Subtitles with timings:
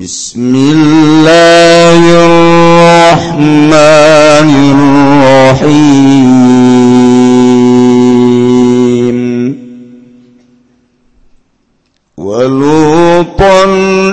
[0.00, 3.72] بسم الله الرحمن
[5.56, 5.96] الرحيم.
[12.16, 13.64] ولوطا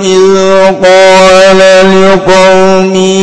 [0.01, 0.35] إذ
[0.83, 1.59] قال
[2.01, 3.17] لقومي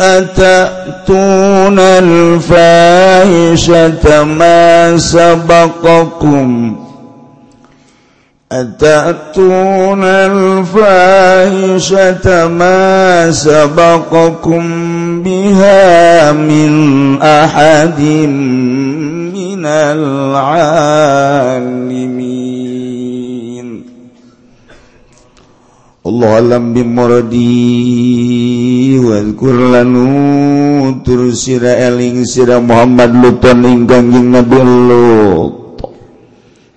[0.00, 3.24] أتأتون الفاحشة
[4.24, 6.76] ما سبقكم؟
[8.51, 10.87] أتأتون الفاحشة
[12.47, 14.63] ما سبقكم
[15.23, 16.71] بها من
[17.21, 17.99] أحد
[19.35, 19.65] من
[22.37, 23.83] العالمين
[26.07, 27.57] الله أعلم بمرضي
[28.99, 35.50] واذكر لنا ترسل إليك سيدنا محمد لطن إن كان نبي الله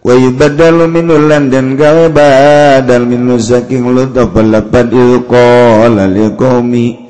[0.05, 7.01] wayubadalu minul lan dan gawe badal minu saking lutup lapad ilqala liqaumi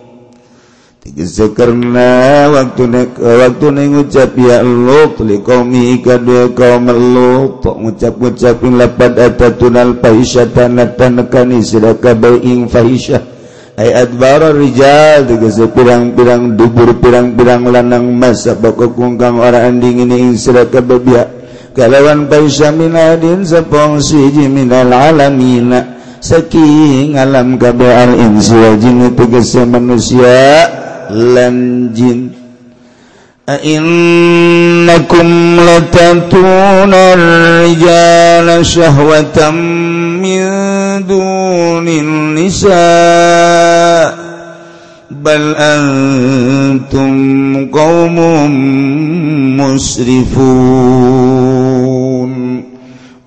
[1.05, 8.73] Tegese karena waktu nek waktu nek ngucap ya lut liqaumi kadue kaum lut ngucap ngucapin
[8.73, 13.21] lapad atatunal fahisyatan natanakani sidaka bai'in fahisyah
[13.77, 20.65] ayat bara rijal tegese pirang-pirang dubur pirang-pirang lanang masa bakok kungkang orang anding ini insira
[20.65, 21.34] kababia
[21.75, 30.71] galawan paisaminaadin sapongsi minal alamina saking alam kabe al insi wa jin tegese manusia
[31.11, 32.31] lan jin.
[33.45, 35.29] A innakum
[35.61, 39.53] latatuna rijala syahwatan
[40.17, 40.49] min
[41.05, 44.25] dunin nisa'
[45.23, 47.11] بل أنتم
[47.71, 48.17] قوم
[49.59, 51.05] مسرفون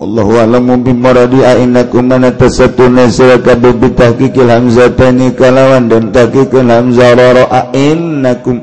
[0.05, 8.57] الله أعلم بمرضي أئنكم من تسبتون سركب بتحقيق الهمزتين كلاوان dan تحقيق الهمزة رارا أئنكم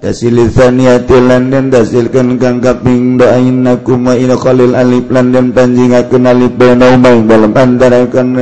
[0.00, 6.96] Tasil thaniyati lan dan tasilkan kang kaping da ainakum alif lan dan panjingakeun alif baina
[6.96, 8.32] dalam antara kan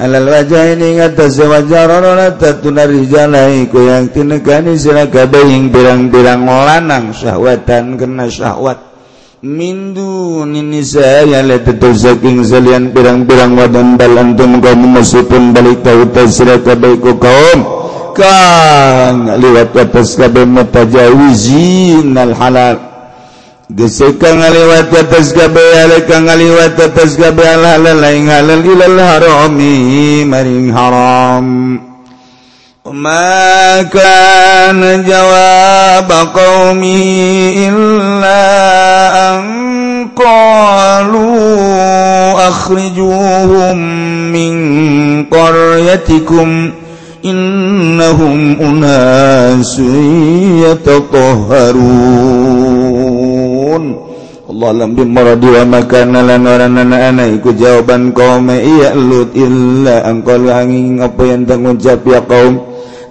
[0.00, 8.28] alal wajhaini ngatasi wajah rorona tatuna rijalai kuyang tinegani sila kabeing birang-birang lanang syahwatan kena
[8.28, 8.92] syahwat.
[9.42, 11.58] Mindu nini saya le
[11.98, 17.58] saking salian pirang-pirang wadan balan tum kaum meskipun balik tahu tasira kabaiku kaum.
[18.14, 22.91] Kang liwat atas kabeh mutajawizin al halal.
[23.70, 31.78] Geseka ngaliwat atas gabe alika ngaliwat atas gabe halal lain halal ilal harami maring haram.
[32.82, 38.42] Ma kana jawab qaumi illa
[39.30, 39.46] an
[40.10, 41.30] qalu
[42.34, 43.78] akhrijuhum
[44.34, 44.54] min
[45.30, 46.74] qaryatikum
[47.22, 49.94] innahum unasun
[50.66, 53.31] yatahharun
[54.52, 60.98] Allah lam maradi wa makana lan waranana iku jawaban kaum iya lut illa angkol angin
[60.98, 62.58] apa yang tangucap ya kaum.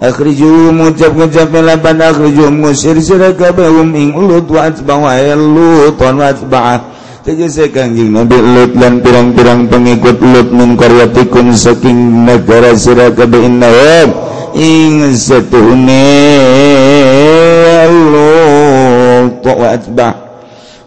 [0.02, 6.76] Akhriju mucap ngucap laban akhriju musir sira kabehum ing lut wa atba'a lut wa atba'a
[7.22, 10.74] tegese kanjing nabi lut lan pirang-pirang pengikut lut min
[11.54, 14.10] saking negara sira kabeh innahum
[14.58, 16.18] ing setuhne
[18.10, 20.31] lut wa atba'a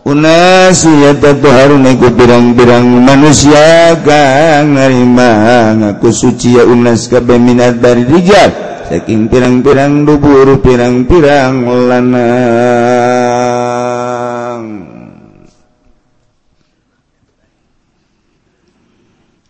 [0.06, 1.34] atba
[1.66, 8.54] Unasku birang-birang manusia kang ngarima ngaku suci ya unas kabeh minat dari rijal.
[8.86, 13.26] Saking pirang-pirang dubur pirang-pirang lanang.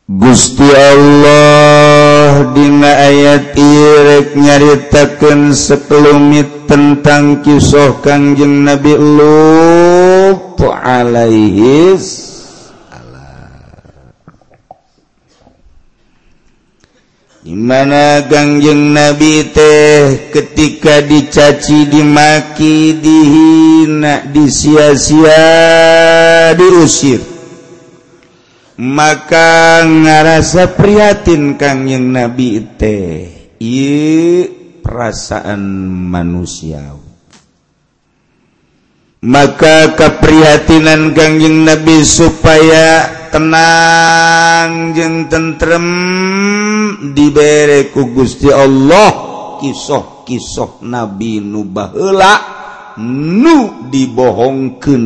[0.08, 8.96] Gusti Allah dina ayat irek nyaritakeun sekelumit tentang kisah Kangjeng Nabi
[10.72, 12.06] Allahu alaihis
[17.46, 25.46] dimana gangjeng nabi teh ketika dicaci dimaki dihina disia-sia
[26.58, 27.22] diusir?
[28.76, 33.32] Maka ngarasa prihatin kangjeng nabi teh.
[34.86, 35.62] Perasaan
[36.12, 37.05] manusiawi.
[39.26, 45.88] maka keprihatinan gangjing Nabi supaya tenang jeng tentrem
[47.12, 49.34] dibereku Gusti Allah.
[49.56, 52.34] Kisah-kisah Nabi Nubahla
[53.02, 55.04] nu dibohongken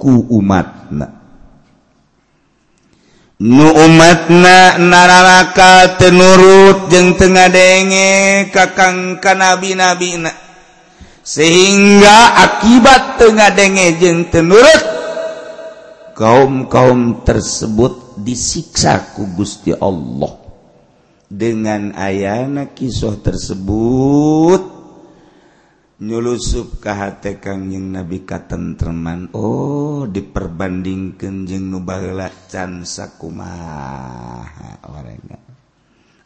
[0.00, 1.08] ku umatna.
[3.40, 10.20] Nu umatna nararaka tenurut jeng tengah denge kakang ka nabi-nabi
[11.20, 14.82] sehingga akibat tengah denge jeng tenurut
[16.16, 20.36] kaum-kaum tersebut disiksa ku Gusti Allah.
[21.30, 24.80] Dengan ayana kisah tersebut
[26.00, 35.49] nyulusup ka hate kang nabi katentreman oh diperbandingkeun jeung nu baheula can sakumaha orangna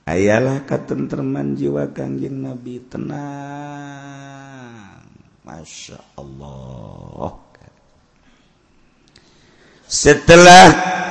[0.05, 3.25] ayalah katentman jiwa Kangjeng Nabi tenang.
[5.45, 7.45] Masya Allah.
[9.85, 10.65] Setelah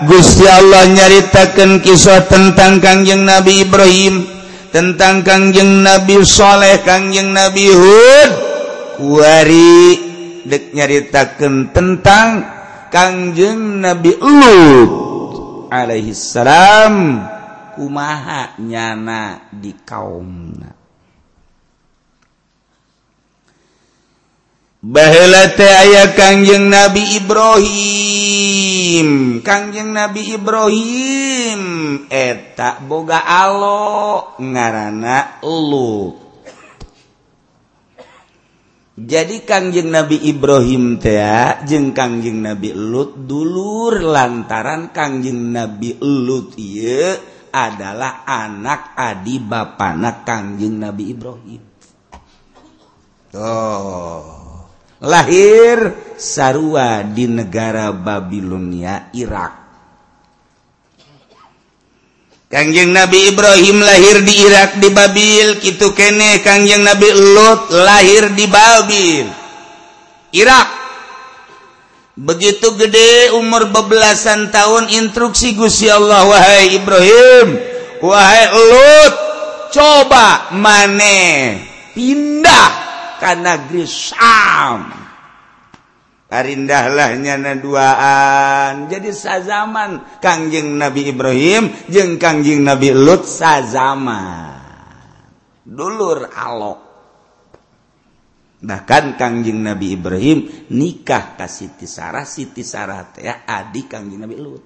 [0.09, 4.27] Gusti Allah nyaritakan kisah tentang Kangjeng Nabi Ibrahim
[4.73, 8.31] tentang Kangjeng Nabi Saleh Kangjeng Nabi Hud
[8.99, 9.95] kuari
[10.43, 12.43] dek nyaritakan tentang
[12.91, 17.23] Kangjeng Nabi Lut alaihi salam
[17.75, 20.83] kumaha nyana di kaumna
[24.83, 28.59] Baheula teh aya Kangjeng Nabi Ibrahim.
[29.39, 31.61] Kangjeng Nabi Ibrahim
[32.11, 36.19] eta boga alo ngaranna Lut.
[38.99, 47.32] Jadi Kangjeng Nabi Ibrahim teh jeung Kangjeng Nabi Lut dulur lantaran Kangjeng Nabi Lut ieu
[47.53, 51.61] adalah anak adi bapana Kangjeng Nabi Ibrahim.
[53.37, 54.41] Oh.
[55.03, 59.53] Lahir sarua di negara Babilonia Irak.
[62.49, 65.61] Kangjeng Nabi Ibrahim lahir di Irak di Babil.
[65.61, 69.43] Kitu kene Kangjeng Nabi Lut lahir di Babil
[70.33, 70.82] Irak
[72.13, 77.47] begitu gede umur bebelasan tahun instruksi Gusti Allah wahai Ibrahim
[78.05, 79.13] wahai Lut
[79.73, 81.57] coba maneh
[81.97, 82.69] pindah
[83.17, 84.81] ke negeri Syam.
[86.29, 94.57] Parindahlahnya naduaan jadi sazaman Kangjeng Nabi Ibrahim jeung Kangjeng Nabi Lut sazaman
[95.61, 96.92] dulur alok.
[98.63, 104.35] bahkan Kangjeng Nabi Ibrahim nikah ka Siti Sarah Siti Sarah teh ya, adik Kangjeng Nabi
[104.39, 104.63] Lut.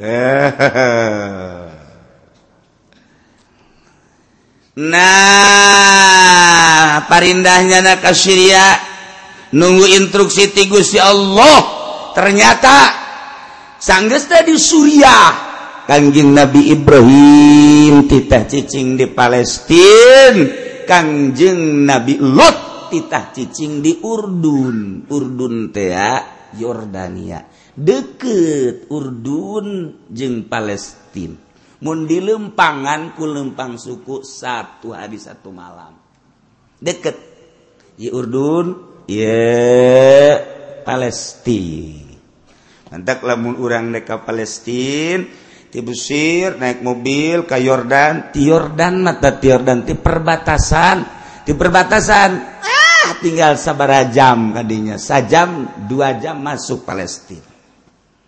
[4.72, 5.04] Nah,
[7.04, 8.80] parindahnya na ka Syria
[9.52, 11.60] nunggu instruksi ti Gusti Allah.
[12.16, 12.88] Ternyata
[13.76, 15.52] sanggeus teh di Suriah
[15.84, 25.08] Kangjeng Nabi Ibrahim titah cicing di Palestina Kangjeng Nabi Lut titah cicing di Urdun.
[25.08, 26.12] Urdun tea
[26.60, 27.40] Yordania.
[27.72, 29.66] Deket Urdun
[30.12, 31.40] jeung Palestina.
[31.82, 35.98] Mundi lempangan ku lempang suku satu hari satu malam.
[36.78, 37.16] Deket.
[37.98, 38.66] Ya Urdun
[39.10, 40.38] ya
[40.86, 42.14] Palestina.
[42.92, 45.24] Mantak lamun orang neka Palestina
[45.72, 51.24] dibusir naik mobil kay Yodan Tiordan mata Tiordan di perbatasan.
[51.42, 52.30] Di perbatasan.
[52.62, 57.52] Ah, tinggal saaba jam tadinya sajam dua jam masuk Palestine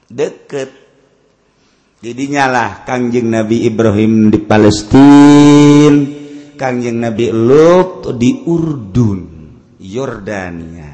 [0.08, 0.82] deket.
[2.05, 5.98] Jadinyalah Kangjeng Nabi Ibrahim di Palestine
[6.53, 9.20] Kangjeng Nabi Lu di Urdun
[9.81, 10.94] Yordania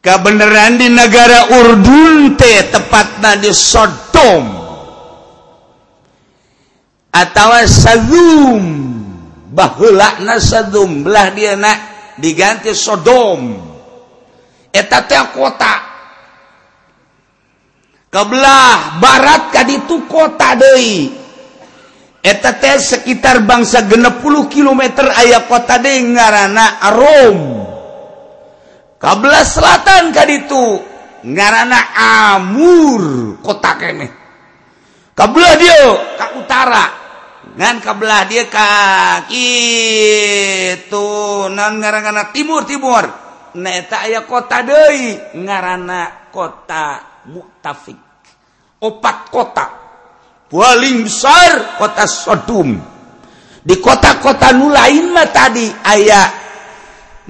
[0.00, 4.44] kebenaran di negara Urdun teh tepatnya di Sodom.
[7.10, 8.62] Atau Sadum
[9.50, 11.78] baheula Sadum belah dia nak
[12.16, 13.68] diganti Sodom.
[14.72, 15.74] Eta teh kota.
[18.10, 21.14] Kebelah barat kaditu kota deui.
[22.20, 24.82] Eta teh sekitar bangsa 60 km
[25.14, 26.82] ayah kota deui ngaranna
[29.00, 30.64] kabelah Selatan tadi itu
[31.24, 33.02] ngaana Amur
[33.40, 34.08] kota kene.
[35.16, 35.80] Kabelah dia
[36.16, 36.86] ke utara.
[37.50, 39.52] Ngan kabelah dia kaki
[40.78, 41.08] itu
[41.50, 43.04] nan ngaranana timur timur.
[43.58, 47.98] Neta aya kota deui ngaranana kota Muktafik.
[48.80, 49.66] Opat kota.
[50.48, 52.70] Paling besar kota Sodom.
[53.60, 56.49] Di kota-kota nu lain mah tadi ayah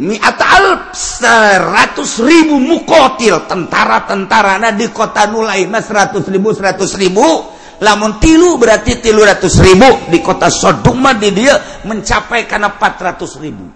[0.00, 7.60] miatal seratus ribu mukotil tentara-tentara nah di kota nu lainmah seratus ribu seratus ribu.
[7.80, 10.12] Lamun tilu berarti tilu ratus ribu.
[10.12, 13.68] Di kota Sodom mah di dia mencapai karena empat ratus ribu.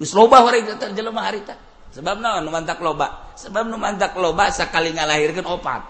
[0.00, 1.56] Wis loba hari jelema harita
[1.94, 3.32] sebab mantap loba?
[3.38, 5.82] Sebab mantap loba sekali ngalahirkan opat.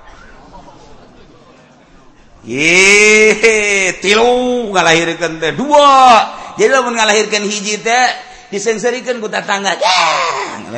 [4.05, 4.31] Tilu
[4.71, 5.91] ngalahirkan teh dua.
[6.55, 9.75] Jadi mengalahirkan hiji teh disengserikan ku tetangga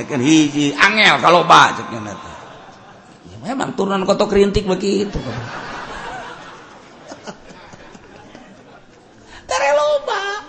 [0.08, 5.20] kan hiji angel kalau ba ya memang turunan kota kerintik begitu
[9.44, 10.48] tereloba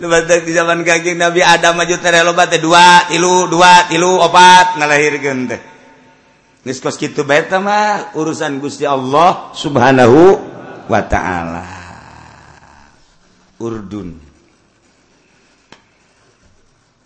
[0.00, 5.40] Lepas di zaman kaki Nabi Adam maju tereloba teh dua, tilu, dua, tilu, opat ngalahirkeun
[5.44, 5.60] teh.
[6.64, 10.40] Niskos kos kitu bae mah urusan Gusti Allah Subhanahu
[10.88, 11.68] wa taala.
[13.60, 14.29] Urdun.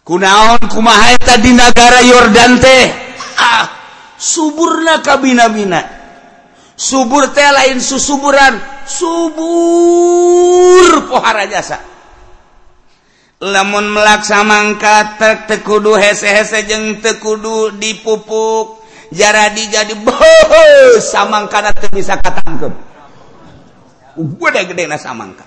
[0.04, 2.84] kunaon kumahaeta di negara Yordan teh?
[3.40, 3.66] Ah,
[4.20, 5.80] suburna kabina-bina.
[6.76, 8.60] Subur teh lain susuburan.
[8.84, 9.48] Subur
[11.08, 11.80] pohara jasa.
[13.44, 18.80] Lamun melaksa mangkat tek tekudu hese-hese jeng tekudu dipupuk
[19.12, 22.72] jaradi jadi boh samangka teu bisa katangkep.
[24.16, 25.44] Gede-gede na samangka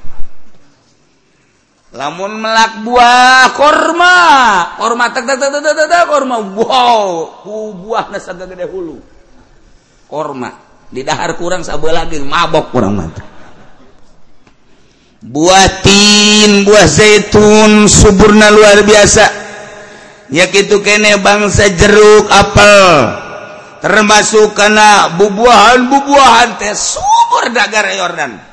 [1.98, 4.18] lamun melak buah korma.
[4.78, 6.38] Korma tek tek tek tek tek korma.
[6.38, 7.42] Wow
[7.82, 9.02] buah na gede hulu.
[10.06, 10.54] Korma.
[10.88, 13.26] Di dahar kurang sabelah lagi mabok kurang mantap.
[15.18, 19.50] Buatin buah zaitun suburna luar biasa.
[20.30, 22.80] Ya gitu kene bangsa jeruk apel.
[23.84, 28.47] Termasuk karena bubuahan bubuahan teh subur negara Yordan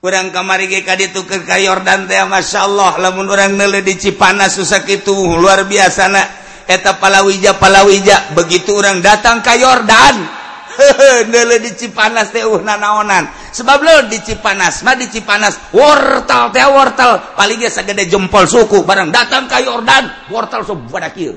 [0.00, 4.80] kurang kamari GK itu ke Kayordan teh Masya Allah lamun orang nele di Cipanas susah
[4.88, 6.26] itu luar biasa nak
[6.64, 10.40] eta palawija palawija begitu orang datang ke Yordan.
[11.28, 13.28] Nele di Cipanas teh uh nanaonan.
[13.52, 17.20] Sebab lo di Cipanas mah di Cipanas wortel teh wortel.
[17.36, 20.80] Paling biasa gede jempol suku barang datang ke Yordan wortel so
[21.12, 21.36] kieu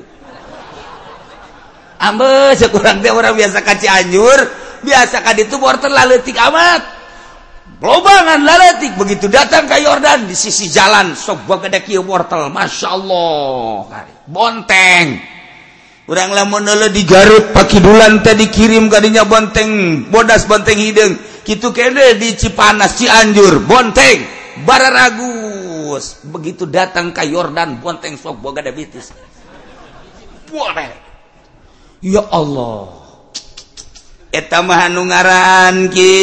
[1.99, 4.39] ambes kurang teh orang biasa kaci anjur
[4.87, 7.02] biasa kadi itu wortel laletik amat.
[7.83, 14.07] lobangan laletik begitu datang ke Yordan di sisi jalan sok gede kieu wortel Masya Allah
[14.23, 15.19] bonteng.
[16.03, 21.15] Urang lamun neuleuh di Garut pakidulan teh dikirim kadinya bonteng bodas bonteng hideung
[21.47, 24.23] kitu kene di Cipanas Cianjur bonteng.
[24.63, 29.11] Bararagus begitu datang ke Yordan bonteng sok boga bitis.
[30.51, 30.91] Boleh
[32.03, 32.99] ya Allah.
[34.33, 36.13] Eta mah anu ngaran ki.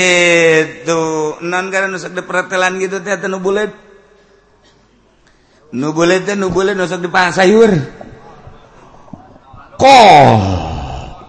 [0.00, 1.02] Gitu.
[1.44, 3.70] Non karena nusak de pertelan gitu teh anu bulet.
[5.70, 7.70] Nu boleh nu boleh nusuk di sayur
[9.78, 10.38] kol.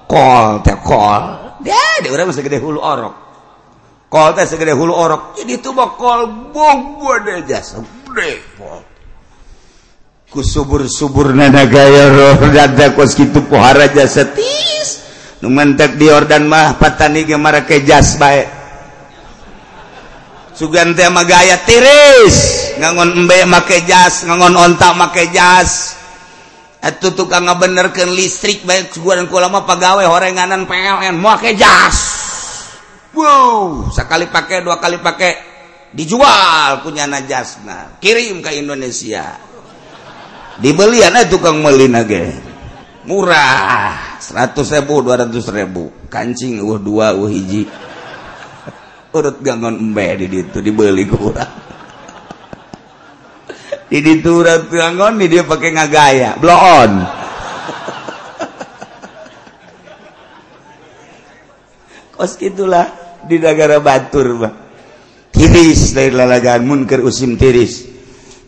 [0.10, 1.24] Kol teh kol.
[1.62, 3.14] Dia dia orang masih gede hulu orok.
[4.10, 5.38] Kol teh segede hulu orok.
[5.38, 8.42] Jadi itu mah kol buah deh jasa gede
[10.32, 15.04] ku subur subur nana gaya roh dada kos gitu pohara jasa tis.
[15.44, 18.61] Nu mentek di ordan mah patani ge mara ke jas bae
[20.56, 22.70] sugan tema gaya tiris.
[22.80, 26.00] Ngangon embe make jas ngangon ontak make jas.
[26.82, 31.98] Itu tukang ngebenerkan listrik baik suguhan kulama pegawai horenganan PLN make jas.
[33.12, 35.32] Wow sekali pakai dua kali pakai
[35.92, 39.36] dijual punya najas nah kirim ke Indonesia.
[40.58, 42.24] Dibeli anak tukang meli ge
[43.06, 45.92] murah seratus ribu dua ratus ribu.
[46.08, 47.91] Kancing uh dua uh hiji.
[49.12, 51.52] Urut gangon embe di itu dibeli kurang
[53.92, 56.92] ini turat ngon nih dia pakai ngagaya blon
[62.16, 62.88] kos gitulah
[63.28, 64.54] di negara batur bah
[65.42, 67.90] tiris dari lalagaan munker usim tiris.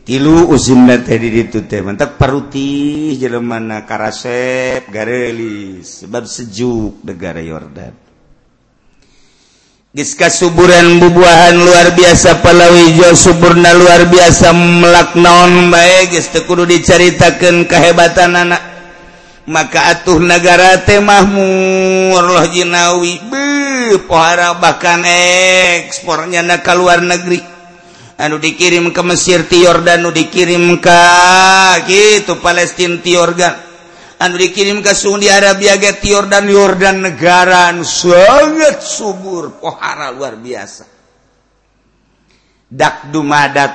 [0.04, 8.03] Tilu usim teh di itu teh mantap paruti jelema karasep garelis sebab sejuk negara Yordan
[9.94, 16.18] Giska suburan bubuahan luar biasa Palawijo suburna luar biasa melak naon baik
[16.50, 18.58] kudu diceritakan kehebatan anak.
[19.46, 23.22] Maka atuh negara temahmurlah Jinawi
[24.10, 27.38] pohara bahkan ekspornya naka luar negeri.
[28.18, 31.02] Anu dikirim ke Mesir Tiordan dikirim ke
[31.86, 33.63] gitu Palestina Tiordan.
[34.24, 40.88] anu dikirim ke Saudi Arabia get Yordan Yordan negara anu sangat subur pohara luar biasa.
[42.72, 43.74] Dak dumadak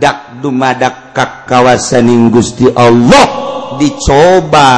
[0.00, 3.26] dak dumadak ka kawasaning Gusti Allah
[3.76, 4.70] dicoba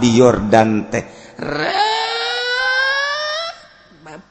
[0.00, 1.04] di Yordan teh.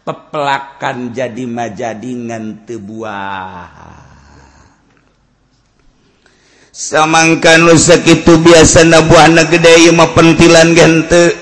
[0.10, 4.09] Pepelakan jadi majadingan tebuah.
[6.80, 11.36] samangkan nusa itu biasa na buah na gede mah pentilan gente.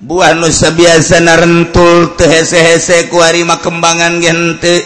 [0.00, 3.24] Buah nusa biasa na rentul teu hese-hese ku
[3.64, 4.84] kembangan gente.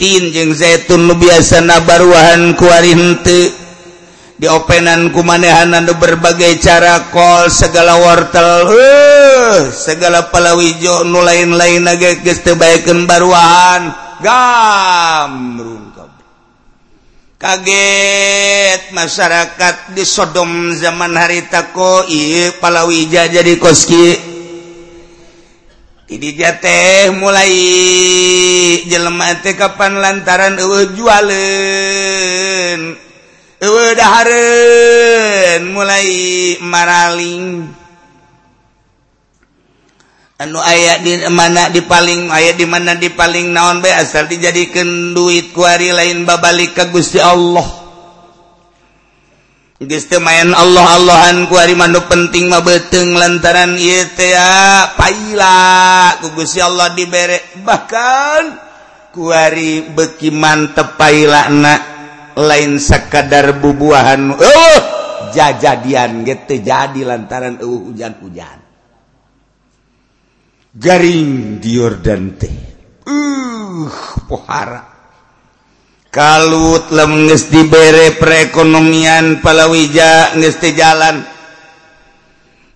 [0.00, 3.50] Tin jeung zaitun nu biasa na baruahan ku ari henteu
[4.38, 12.54] diopenan ku anu berbagai cara kol segala wortel heuh segala palawijo nu lain-lain geus teu
[12.54, 13.90] baekeun baruahan.
[14.22, 15.87] Gamrung
[17.38, 24.18] kaget masyarakat di Sodom zaman harita koib Palawija jadi koski.
[26.08, 27.52] Ini teh mulai
[28.90, 32.80] jelema teh kapan lantaran eueuh jualeun
[33.60, 36.08] eueuh dahareun mulai
[36.64, 37.70] maraling.
[40.38, 45.10] anu aya di mana di paling aya di mana di paling naon be asal dijadikan
[45.10, 47.66] duit kuari lain babalik ke Gusti Allah.
[49.78, 54.34] Gusti main Allah Allahan kuari mandu penting mah beteng lantaran ieu teh
[54.94, 57.58] paila ku Gusti Allah dibere.
[57.58, 58.42] Bahkan
[59.10, 61.74] kuari beki mantep pailana
[62.38, 64.78] lain sekadar bubuahan oh
[65.34, 68.67] jajadian gitu jadi lantaran uh, hujan-hujan.
[70.78, 72.48] garing diur dante
[73.02, 73.90] uh
[74.30, 74.82] pohara.
[76.08, 81.26] Kalut lem dibere perekonomian palawija geus jalan.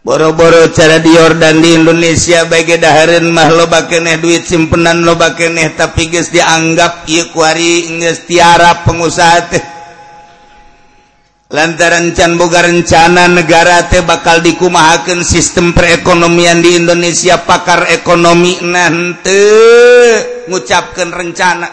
[0.03, 6.11] Boro-boro cara diordan di Indonesia bagi dahareun mah loba keneh duit simpenan loba keneh tapi
[6.11, 9.65] geus dianggap ieu kuari geus tiara pengusaha teh.
[11.53, 19.45] lantaran can boga rencana negara teh bakal dikumahaken sistem perekonomian di Indonesia pakar ekonomi nanti
[20.49, 21.69] ngucapkan rencana.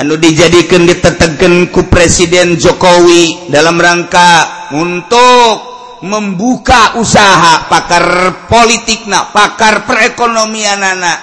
[0.00, 5.68] Anu dijadikan ditetegan ku Presiden Jokowi dalam rangka untuk
[6.00, 11.18] membuka usaha pakar politik nak pakar perekonomian anak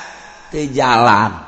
[0.53, 1.46] teh jalan.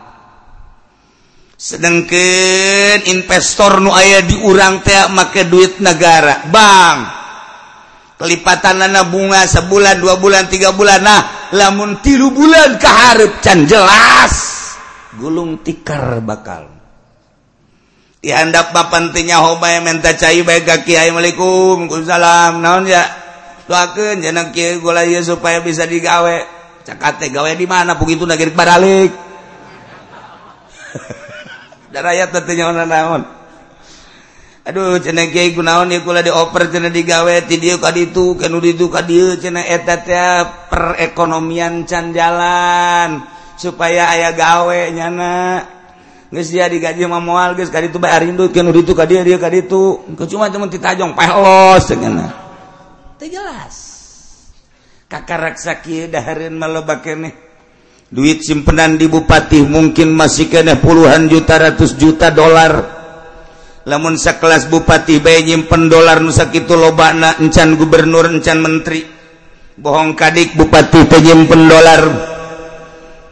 [1.60, 6.48] sedangkan investor nu aya diurang teh make duit negara.
[6.48, 7.20] Bang!
[8.16, 11.04] Kelipatan nana bunga sebulan dua bulan tiga bulan.
[11.04, 14.36] Nah lamun tilu bulan keharep can jelas.
[15.20, 16.72] Gulung tikar bakal.
[18.20, 21.88] Dihandap mah pentingnya hobay menta cai baik ka kiai malikum.
[22.04, 23.04] Salam naon ya?
[23.72, 26.60] Doakeun jangan kieu gula supaya bisa digawe.
[26.84, 27.96] Cakate gawe di mana?
[27.96, 29.12] Begitu nagir balik
[31.94, 33.22] rakyat tentunya orang naon.
[34.70, 38.86] Aduh cena kiai kunaon ieu kula dioper cenah digawe ti dieu ka ditu kanu ditu
[38.94, 43.26] ka dieu cenah eta teh perekonomian can jalan
[43.58, 45.66] supaya aya gawe nyana.
[46.30, 49.42] Geus dia digaji mah moal geus ka ditu bae arindut kanu ditu ka dieu dieu
[49.42, 50.06] ka ditu.
[50.30, 52.30] Cuma temen titajong pelos cenah.
[53.18, 53.76] Teu jelas.
[55.10, 57.49] Kakaraksa kieu dahareun maloba keneh
[58.10, 62.98] duit simpenan di Bupati mungkin masih kena puluhan juta ratus juta dolar.
[63.86, 69.06] Namun sekelas Bupati bayi nyimpen dolar nusa itu loba na encan gubernur encan menteri.
[69.80, 72.02] Bohong kadik Bupati penyimpen dolar.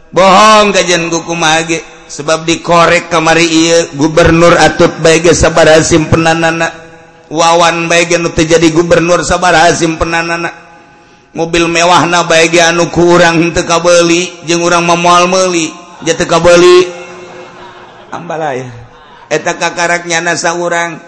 [0.08, 6.72] Bohong kajian guku mage sebab dikorek kamari iya gubernur atut baik sabar simpenan anak
[7.28, 10.67] wawan baik nu jadi gubernur sabar simpenan anak
[11.38, 15.70] mobil mewah na baik anu kurang tekabeli jeung urang memual meuli
[16.02, 16.90] ja tekabeli
[18.10, 18.66] ambalaya
[19.30, 20.98] eta kakarak nyana saurang.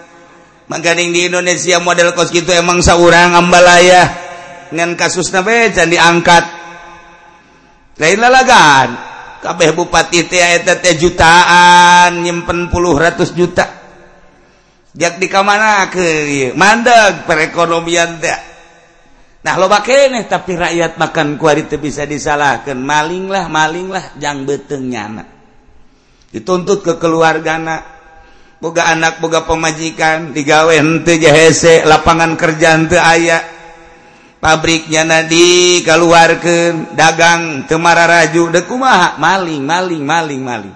[0.71, 4.07] Mangkaning di Indonesia model kos gitu emang saurang ambalaya
[4.71, 6.47] ngan kasus na becan diangkat.
[7.99, 8.95] Lain lalagan.
[9.43, 13.67] Kabeh bupati teh eta teh jutaan nyimpen puluh ratus juta.
[14.95, 18.50] Jak di kamana ke mandeg perekonomian teh.
[19.41, 22.77] Nah lo pakai nih tapi rakyat makan kuari itu bisa disalahkan.
[22.77, 23.33] Maling
[23.89, 25.25] lah jang beteng nyana.
[26.29, 27.81] Dituntut ke keluarga anak
[28.61, 30.29] boga anak boga pemajikan.
[30.29, 33.41] Digawe ente jahese lapangan kerja ente ayah
[34.37, 38.53] pabriknya nadi keluarkan dagang temara raju.
[38.53, 40.75] Dekumaha maling maling maling maling.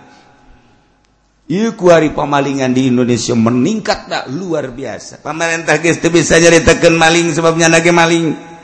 [1.45, 5.21] Ieu kuari pamalingan di Indonesia meningkat tak luar biasa.
[5.21, 8.54] Pemerintah geus bisa nyaritakeun maling sebabnya nage maling.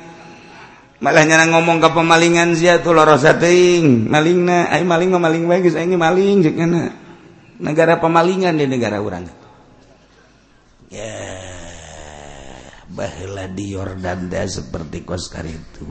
[1.01, 5.73] Malahnya ngomong ke pemalingan sih tuh lorosa ting maling na ay maling mah maling bagus
[5.73, 6.93] ini maling jekana
[7.57, 9.25] negara pemalingan di negara orang
[10.93, 11.41] ya
[12.91, 15.89] bahlah di Yordanda seperti Koskar itu.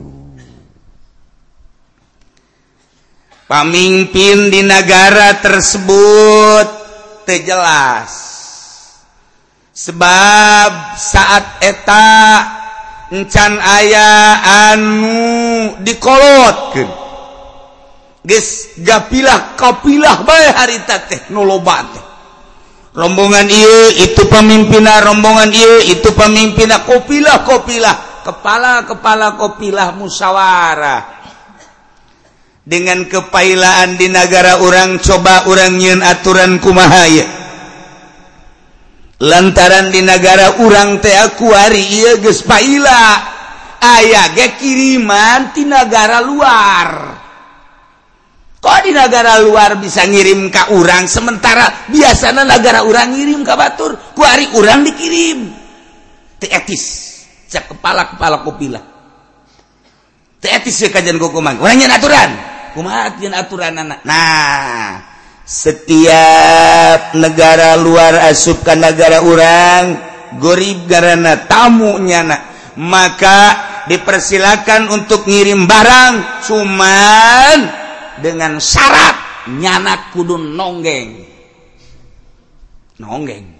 [3.48, 6.68] Pamimpin di negara tersebut
[7.26, 8.12] terjelas
[9.74, 12.06] sebab saat eta
[13.10, 14.38] encan aya
[14.70, 15.18] anu
[15.82, 16.88] dikolotkan
[18.22, 21.90] guys gapilah kapilah bay harita teh nolobat
[22.94, 31.18] rombongan iya itu pemimpinah rombongan iya itu pemimpinah kopilah kopilah kepala kepala kopilah musyawarah.
[32.60, 37.39] Dengan kepailaan di negara orang coba orang nyin aturan kumahaya
[39.20, 43.00] lantaran di negara urang teakuari gespaila
[43.80, 46.88] aya ge kiriman di negara luar.
[48.60, 51.88] Kok di negara luar bisa ngirim ke urang sementara?
[51.88, 55.48] Biasanya negara urang ngirim ke Batur kuari urang dikirim.
[56.36, 57.10] Teetis
[57.50, 58.78] cek kepala kepala kopila
[60.40, 62.30] teetis ya kajian kukumang orangnya aturan?
[62.70, 65.09] Kumat aturan anak nah
[65.50, 69.98] setiap negara luar asupkan negara orang
[70.38, 72.22] gorib karena tamunya
[72.78, 73.58] maka
[73.90, 77.58] dipersilakan untuk ngirim barang cuman
[78.22, 81.26] dengan syarat nyanak kudun nonggeng.
[83.02, 83.50] Nonggeng.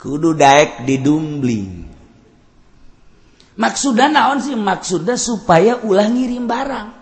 [0.00, 1.90] Kudu daek didumbling
[3.60, 4.56] maksud naon sih?
[4.56, 6.99] Maksudnya supaya ulah ngirim barang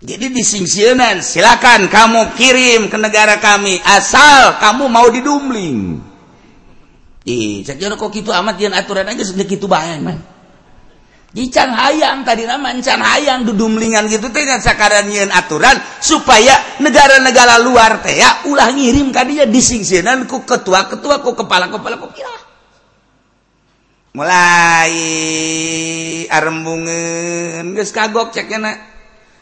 [0.00, 6.00] jadi disingsianan silakan kamu kirim ke negara kami asal kamu mau didumling
[7.28, 10.18] ih cek kok gitu amat yang aturan aja sedikit gitu banyak man.
[11.30, 18.02] Jican hayang tadi nama can hayang dudumlingan gitu teh sakaran nyen aturan supaya negara-negara luar
[18.02, 22.34] teh ya ulah ngirim kadinya disingsianan ku ketua-ketua ku kepala-kepala ku kira.
[24.10, 24.94] Mulai
[26.26, 28.50] arembungen geus kagok cek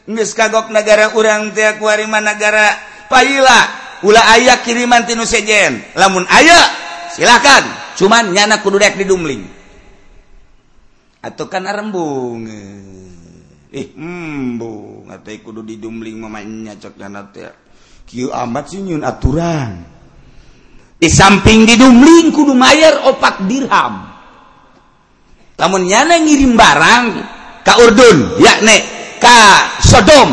[0.09, 1.79] nges kagok negara urang tiak
[2.25, 2.67] negara
[3.07, 3.87] paila.
[3.99, 5.83] Ula aya kiriman tinu sejen.
[5.99, 6.59] Lamun aya
[7.13, 7.95] silakan.
[7.99, 9.59] Cuman nyana kududek di dumling
[11.19, 15.11] atau kan rembung eh, ih embung.
[15.11, 17.55] Atau kudu di dumling mamanya cok nyana tiak
[18.07, 19.83] kieu amat sih nyun aturan.
[20.99, 24.09] Di samping di dumling kudu mayar opak dirham.
[25.59, 27.07] Lamun nyana ngirim barang
[27.67, 28.39] ka urdun.
[28.39, 28.98] Ya nek.
[29.21, 30.31] ka Sodom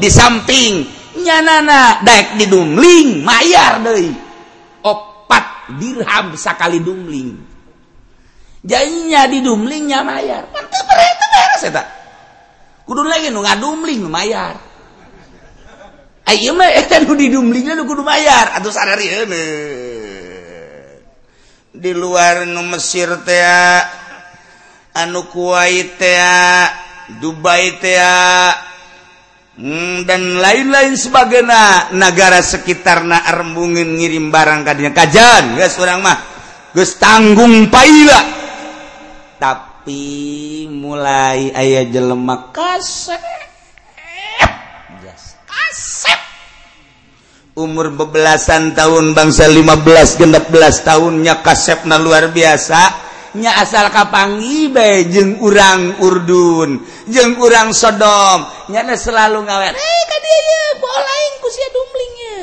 [0.00, 0.88] di samping
[1.20, 4.10] nyanana daek di dumling mayar deui.
[4.82, 7.52] Opat dirham sakali dungling
[8.62, 10.46] jadinya di dumlingnya mayar.
[10.54, 11.82] Mantep berarti beres eta?
[12.86, 14.56] Kudu lagi nu ngadumling mayar.
[16.22, 18.54] Ai ieu mah eta nu di dumlingnya nu kudu mayar.
[18.58, 19.92] Atuh sararieuneuh
[21.72, 23.42] di luar nu Mesir teh
[24.94, 26.20] anu Kuwait teh
[27.20, 27.76] Dubai
[29.58, 31.44] hmm, dan lain-lain sebagai
[31.92, 36.18] negara sekitar na rembungin ngirim barang tadinya kajan guys orang mah
[36.72, 38.20] gus tanggung paila.
[39.36, 43.20] Tapi mulai ayah jelema kasep.
[45.02, 46.20] Yes, kasep.
[47.58, 53.11] Umur bebelasan tahun bangsa 15 16 tahunnya kasepna luar biasa.
[53.32, 58.44] nya asal kapangi bae jeung urang Urdun jeung urang Sodom.
[58.68, 59.72] Nyana selalu ngawet.
[59.72, 60.60] Eh ka dieu ye
[61.40, 62.36] ku sia dumlingnya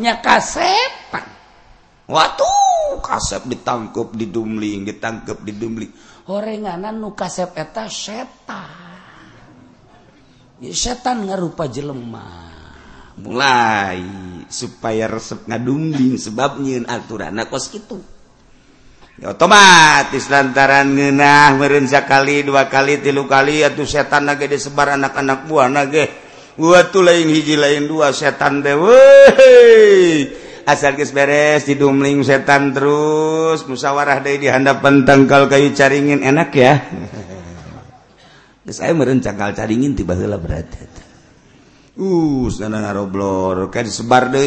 [0.00, 1.26] nya kasepan
[2.06, 2.50] waktu
[3.02, 5.92] kasep ditangkep di dumling ditangkep di dumling.
[6.30, 8.98] Horenganan nu kasep eta setan.
[10.60, 12.46] Ya, setan ngarupa jelema.
[13.20, 14.00] Mulai
[14.48, 18.19] supaya resep ngadumling sebab nyeun aturan nah kos kitu.
[19.24, 25.68] otomatis lantaran ngenah mereza kali dua kali tilu kali atau setan nage disebar anak-anak buah
[25.68, 26.04] nage.
[26.60, 28.76] Gua tuh lain hiji lain dua setan deh
[30.70, 36.74] asal guys beres didumling setan terus musyawarah deh di hadapan tangkal kayu caringin enak ya
[38.70, 40.70] saya merencangkal caringin tiba tiba berat
[41.98, 44.46] uh sana ngaroblor kan disebar deh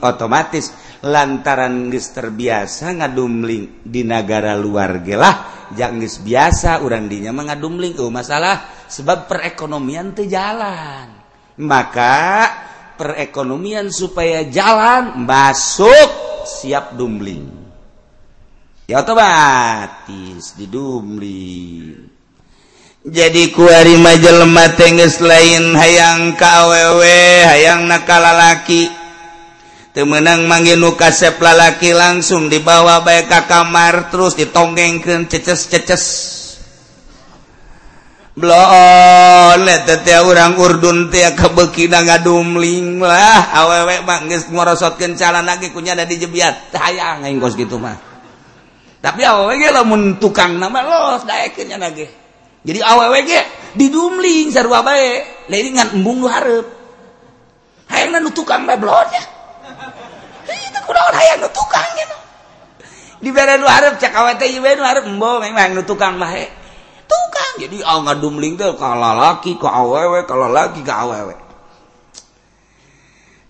[0.00, 0.72] otomatis
[1.04, 8.76] lantaran ges terbiasa ngadumling di negara luar gelah janggis biasa urandinya mengadumling oh masalah.
[8.88, 11.12] Sebab perekonomian teh jalan.
[11.60, 12.48] Maka
[12.96, 16.08] perekonomian supaya jalan masuk
[16.48, 17.52] siap dumling.
[18.88, 22.08] Ya otomatis didumling
[23.08, 28.90] jadi kuari majelma tenges lain hayang kawewe hayang nakalalaki
[30.06, 30.46] menang
[30.78, 36.04] nu kasep lalaki langsung dibawa baik ka kamar terus ditonggengkan ceces ceces
[38.38, 45.98] Blolet tete orang urdun teh kebekina ngadumling lah awewe mah geus ngorosotkeun calana ge kunya
[45.98, 47.98] ada di jebiat hayang aing kos gitu mah.
[49.02, 52.06] Tapi awewe ge lamun tukang nama los daekeun nya ge.
[52.62, 53.42] Jadi awewe ge
[53.74, 56.66] didumling sarua bae, leuningan embung nu hareup.
[57.90, 59.37] Hayangna nu tukang bae blotnya.
[60.94, 61.90] aya tukang
[63.18, 65.06] di Arab
[65.42, 66.16] memang tukang
[67.08, 67.52] tukang.
[67.58, 71.34] Jadi oh, ngadumling tuh kalau laki ke awewe kalau laki ke awewe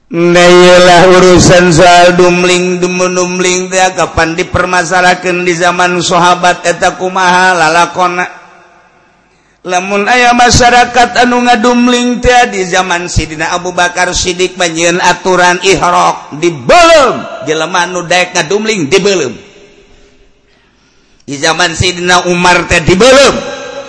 [0.08, 8.37] Nah urusan soal dumling dumenumling teh kapan dipermasalahkan di zaman sahabat eta kumaha lalakona
[9.66, 16.38] lamun ayah masyarakat anu ngadumling teh di zaman Sidina Abu Bakar Siddiq banyin aturan ihrok
[16.38, 19.34] di belum jelema nu daek ngadumling di belum
[21.26, 23.34] di zaman Sidina Umar teh di belum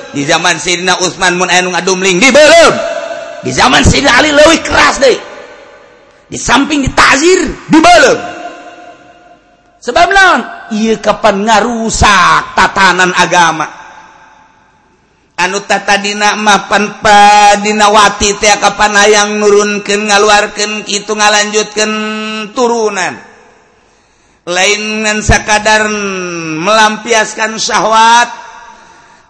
[0.10, 2.74] di zaman Sidina Utsman mun aya ngadumling di belum
[3.46, 5.22] di zaman Sidina Ali leuwih keras deui
[6.30, 8.20] di samping ditazir di belum
[9.80, 10.42] sebab naon?
[10.76, 13.79] Iya kapan ngarusak tatanan agama.
[15.40, 21.92] anu tatadina mapan padinawati tea kapanayang nurunken ngaluarkan itu ngalanjutkan
[22.52, 23.16] turunan.
[24.50, 25.88] Lain dengan sakadar
[26.60, 28.28] melampiaskan syahwat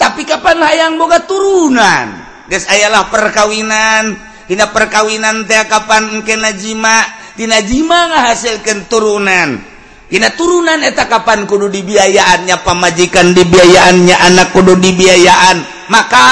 [0.01, 2.25] tapi kapan hayang boga turunan.
[2.49, 4.17] Guys ayalah perkawinan
[4.49, 7.05] hina perkawinan teh kapan engke najima
[7.37, 9.61] tina jima ngahasilkan turunan.
[10.09, 15.78] Hina turunan eta kapan kudu dibiayaannya pamajikan dibiayaannya anak kudu dibiayaan.
[15.89, 16.25] maka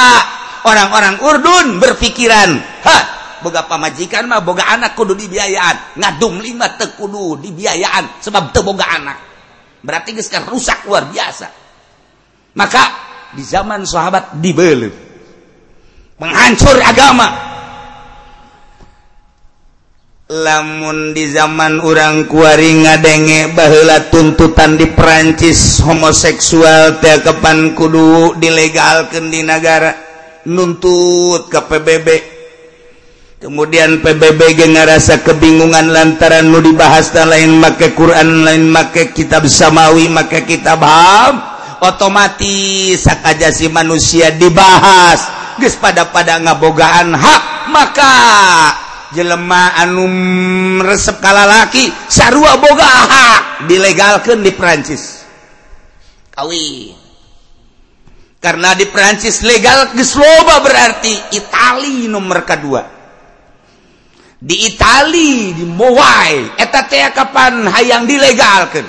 [0.63, 2.50] orang-orang Urdun berpikiran
[2.86, 2.98] ha
[3.41, 5.98] boga pamajikan mah boga anak kudu dibiayaan.
[5.98, 9.17] Ngadum lima tekudu dibiayaan sebab teu boga anak.
[9.82, 11.48] Berarti geus rusak luar biasa.
[12.58, 12.84] Maka
[13.38, 14.93] di zaman sahabat dibeuleum
[16.17, 17.46] menghancur agama.
[20.28, 29.40] lamun di zaman orang kuari ngadenge bahula tuntutan di Perancis homoseksual tekepan kudu dilegalkan di
[29.48, 29.96] negara
[30.52, 32.08] nuntut ke PBB
[33.40, 39.48] kemudian PBB ge rasa kebingungan lantaran nu dibahas dan lain make Quran lain make kitab
[39.48, 41.40] samawi make kitab ham
[41.80, 45.24] otomatis sakajasi manusia dibahas
[45.56, 48.12] geus pada pada ngabogaan hak maka
[49.15, 53.28] jelema anum resep kalalaki sarua boga aha
[53.67, 55.24] dilegalkan di Perancis.
[56.34, 56.93] Kawi
[58.38, 62.82] karena di Perancis legal gesloba berarti Itali nomor kedua
[64.38, 68.86] di Itali di Mowai eta teh kapan hayang dilegalkan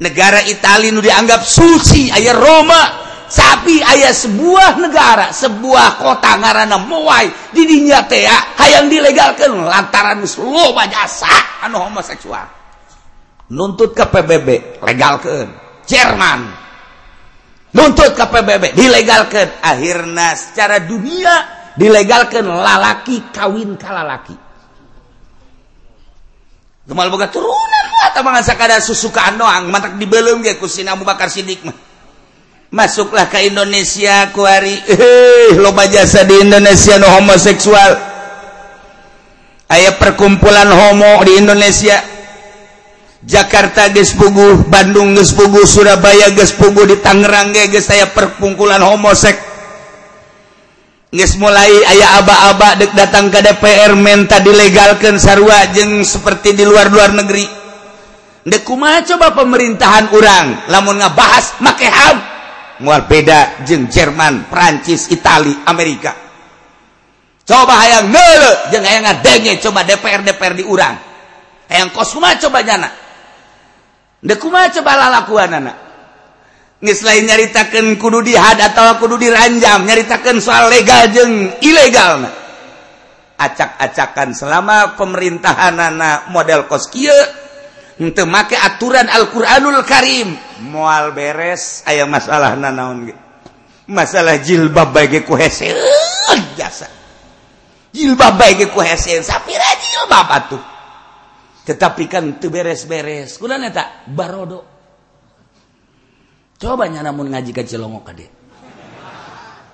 [0.00, 2.82] negara Itali nu dianggap suci ayah Roma.
[3.30, 10.90] sapi ayah sebuah negara sebuah kota ngaranna muai didinya teh ah, hayang dilegalkan lantaran loba
[10.90, 12.58] jasa anu homoseksual.
[13.50, 15.50] Nuntut ke PBB legalkan
[15.86, 16.40] Jerman.
[17.70, 21.46] Nuntut ke PBB dilegalkan akhirnya secara dunia
[21.78, 24.50] dilegalkan lalaki kawin kalalaki
[26.90, 29.70] gemal boga turunan mah tamang sakada susukaan doang.
[29.70, 31.89] Mantak dibelum ge ku Abu Bakar Siddiq mah.
[32.70, 38.08] masuklah ke Indonesia kuari eh loba jasa di Indonesia no homoseksual.
[39.70, 41.98] Ayah perkumpulan homo di Indonesia.
[43.20, 48.82] Jakarta geus puguh Bandung geus puguh Surabaya geus puguh di Tangerang ge geus aya perkumpulan
[48.82, 49.36] homosek.
[51.10, 57.14] Geus mulai ayah aba-aba dek datang ke DPR menta dilegalkan sarua jeung seperti di luar-luar
[57.14, 57.46] negeri.
[58.46, 62.29] Dek kumaha coba pemerintahan orang lamun ngabahas make ham.
[62.80, 66.12] mual beda jeung Jerman, Prancis, Itali, Amerika.
[67.44, 70.94] Coba hayang ngele jeung hayang ngadenge coba DPR DPR di urang
[71.70, 72.90] Hayang kos kumaha coba nyana
[74.22, 75.72] dekuma kumaha coba lalakuanana?
[76.80, 82.24] Geus lain nyaritakeun kudu dihad atau kudu diranjam, nyaritakeun soal legal jeung ilegal.
[83.36, 87.12] Acak-acakan selama pemerintahanana model kos kieu
[88.00, 90.34] untuk make aturan Alquranul Karim.
[90.72, 93.12] Mual beres aya masalah nanaon
[93.86, 95.36] masalah jilbab bagi ku
[96.56, 96.88] jasa.
[97.92, 98.80] Jilbab bagi ku
[99.20, 100.62] sapira jilbab atuh.
[101.60, 103.36] Tetapi kan teu beres-beres.
[103.36, 104.64] Kulan eta barodo.
[106.60, 108.40] Coba nya namun ngaji ka Cilongo ka dia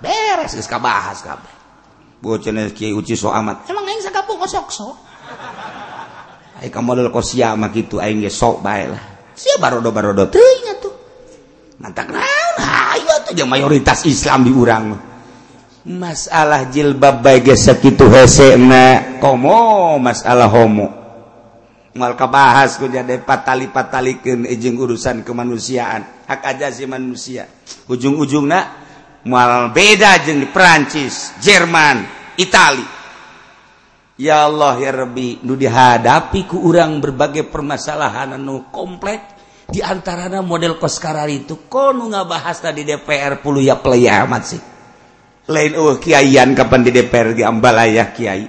[0.01, 1.53] beres geus kabahas kabeh.
[2.21, 3.69] Bocenah kiai uci so amat.
[3.69, 4.95] Emang aing sakabung kosok sok
[6.57, 9.03] Ay kamu kosia mah kitu aing ge sok bae lah.
[9.37, 10.93] Sia barodo-barodo teuing atuh.
[11.77, 15.01] Mantak naon hayu atuh jeung mayoritas Islam di urang mah.
[15.85, 20.89] Masalah jilbab bae ge sakitu hesena komo masalah homo.
[21.97, 27.49] Mal kabahas ku jadi patali-patalikeun jeung urusan kemanusiaan, hak ajazi manusia.
[27.89, 28.59] Ujung-ujungna
[29.25, 32.05] mal beda jeung di Perancis, Jerman,
[32.37, 32.96] Itali
[34.17, 39.37] Ya Allah ya Rabbi nu dihadapi ku urang berbagai permasalahan anu kompleks
[39.69, 39.83] di
[40.41, 44.61] model koskara itu kono bahas tadi DPR puluh ya play amat sih.
[45.53, 48.45] Lain oh kiaian kapan di DPR di ambalaya kiai.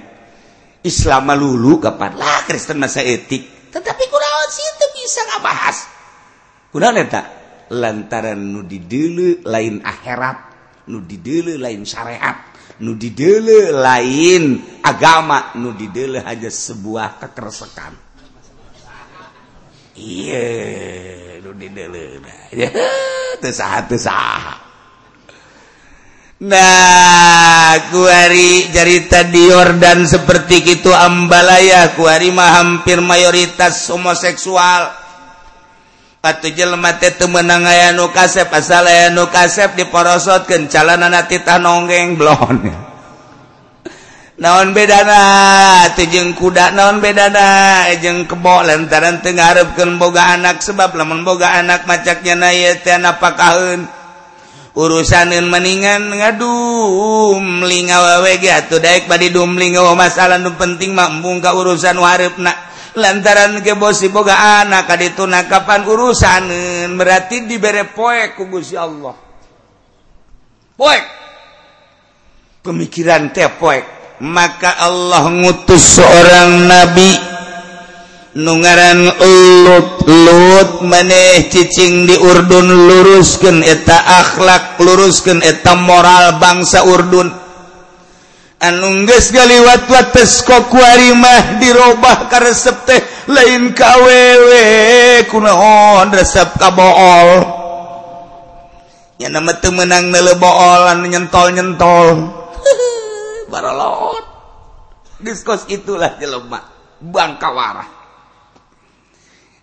[0.89, 2.17] Islam lulu kapan.
[2.17, 5.77] Lah Kristen masa etik tetapi kurang sih itu bisa nggak bahas
[6.73, 7.27] kurang tak
[7.69, 10.39] lantaran nu didele lain akhirat
[10.89, 12.57] nu didele lain syariat.
[12.79, 17.95] nudidele lain agama nudidele aja sebuah kekersekan
[19.99, 22.23] iya nudidele
[22.55, 22.71] ya,
[23.43, 24.63] tersaha tersah.
[26.39, 35.08] nah kuari cerita di Yordan seperti itu ambalaya kuari mah hampir mayoritas homoseksual.
[36.19, 42.59] patu jelma temenang aya nu kasep asal aya nu kasep diporosotkeun calana titah nonggeng blon.
[44.39, 45.19] Naon bedana?
[45.99, 47.91] Teu jeung kuda naon bedana?
[47.91, 52.79] Eh, jeung kebo lantaran teu ngarepkeun boga anak sebab lamun boga anak macaknya na ieu
[52.79, 53.91] teh napakaheun.
[54.79, 61.43] Urusaneun mendingan ngadumling awewe ge atuh daek badi dumling oh, masalah nu penting mah embung
[61.43, 62.55] ka urusan warepna.
[62.99, 66.51] lantaran kebosi boga anak kadituna kapan urusan
[66.99, 69.15] berarti dibere poek ku Gusti Allah.
[70.75, 71.05] Poek.
[72.61, 73.85] Pemikiran teh poek.
[74.19, 77.11] Maka Allah ngutus seorang nabi
[78.39, 87.48] nungaran ulut lut maneh cicing di Urdun luruskan eta akhlak luruskan eta moral bangsa Urdun.
[88.59, 94.67] anungges galiwat wates kokuarimah dirobah karesep teh lain kawewe
[95.31, 97.59] kunaon resep kabool
[99.19, 102.17] nama teu meunang nelebool nyentol-nyentol.
[103.53, 104.25] Barolot
[105.19, 106.63] diskos itulah jelema
[107.03, 107.99] bangkawarah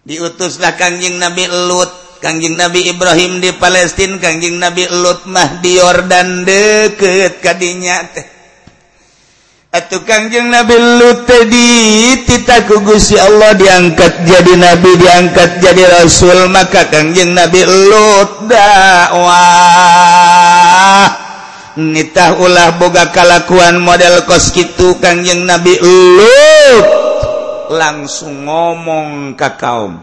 [0.06, 2.06] diutuslah kangjing Nabi Lut.
[2.16, 8.35] Kangjing Nabi Ibrahim di Palestina kangjing Nabi Lut mah di Yordan deket kadinya teh.
[9.76, 16.48] Atuh Kangjeng Nabi Lut tadi tita ku Gusti Allah diangkat jadi nabi, diangkat jadi rasul,
[16.48, 19.36] maka Kangjeng Nabi Lut dakwah.
[21.76, 26.88] Nitah ulah boga kalakuan model kos kitu Kangjeng Nabi Lut.
[27.76, 30.00] Langsung ngomong ke kaum.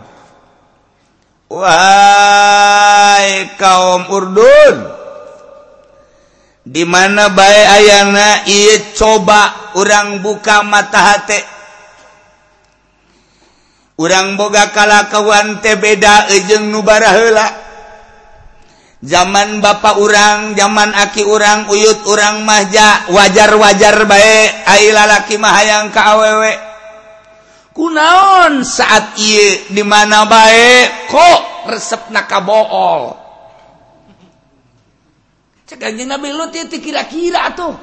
[1.48, 4.76] Wahai kaum Urdun,
[6.62, 11.40] dimana baik ayana ia coba orang buka mata hati
[13.98, 17.46] orang boga kalakawan teh beda ejeng nubara hela
[19.02, 26.14] zaman bapak orang zaman aki orang uyut orang mahja wajar-wajar baik ai lalaki mahayang ka
[26.14, 26.54] awewe.
[27.72, 33.21] Kunaon saat iya dimana baik kok resep nakabool
[35.80, 37.74] Nabi Lut itu kira-kira tuh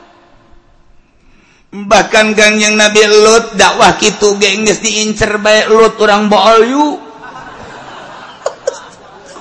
[1.70, 6.88] bahkan gangjeng Nabi Lut dakwah gitu gengges diincer baik Lut orang bool yu.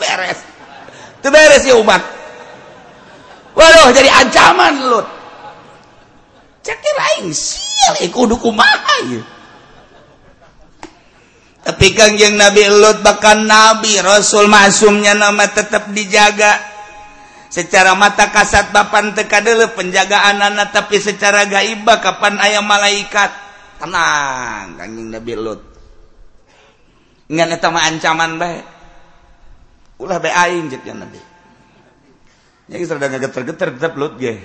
[0.00, 0.38] Beres.
[1.18, 2.02] Itu beres ya umat.
[3.56, 5.08] Waduh jadi ancaman Lut.
[6.61, 9.24] Cekir aing sial eh kudu kumaha ya
[11.68, 16.56] tapi kangjeng Nabi Lut bahkan Nabi Rasul masumnya nama tetap dijaga.
[17.48, 23.32] secara mata kasat papan tekadele penjagaan anak tapi secara gaiba kapan ayam malaikat?
[23.78, 25.61] Tenang kanjing Nabi Lut.
[27.28, 28.58] Ngan eta mah ancaman bae.
[30.00, 31.20] Ulah bae aing jeung Nabi.
[32.68, 34.37] Nya sudah geter-geter tetep Lut ge.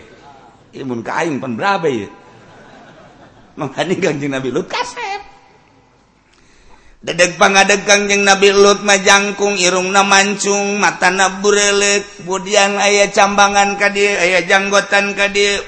[0.74, 2.10] Imun mun ka aing pan berapa ieu?
[3.60, 5.33] Makanya kanjing Nabi Lut kasep.
[7.04, 14.24] Dedeg pangadegang jeung Nabi Lut majangkung irungna mancung mata naburelek budiang ayah cambangan ka dia
[14.24, 15.60] ayah janggotan ka dia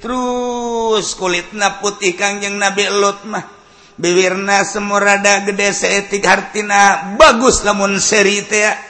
[0.00, 3.44] terus kulitna putih kangjeng Nabi Lut mah.
[4.00, 8.87] Biwirna semurada gede seetik hartina bagus lamun seri teh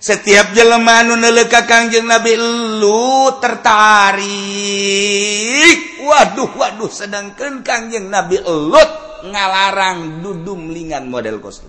[0.00, 2.32] setiap jeleman nuneleka kangjeng Nabi
[2.80, 4.24] lu tertarik.
[6.00, 8.88] Waduh waduh sedangkan kangjeng Nabi elut
[9.28, 11.68] ngalarang dudum lingan model kostum.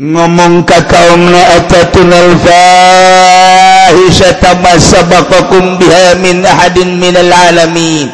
[0.00, 2.32] Ngomong ka kaumna atatunal
[3.90, 8.08] fahisata ma sabaqakum biha min ahadin minal alamin.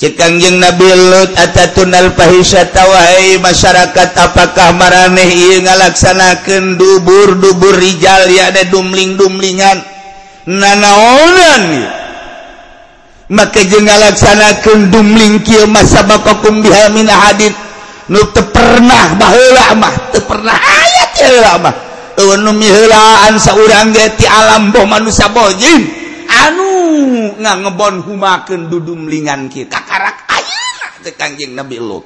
[0.00, 8.32] cekangjeng Nabilut atatunal pahisatawai masyarakat apakah maraneh ngalaksanakan dubur-dubur Rijal?
[8.32, 9.84] Ya ada dumling-dumlingan.
[10.48, 11.62] Nanaonan
[13.30, 17.52] maka jeng ngalaksanakan dumling kieu masa bakakum biha min ahadin.
[18.08, 21.28] Nu teu pernah baheula mah teu pernah aya teh
[21.60, 21.74] mah.
[22.40, 25.99] Nu miheulaan saurang ge ti alam boh manusia bojing
[26.48, 26.68] anu
[27.40, 30.30] nga ngebon humaken dudumlingan kita karak
[31.08, 32.04] Kanjing Nabi Lut.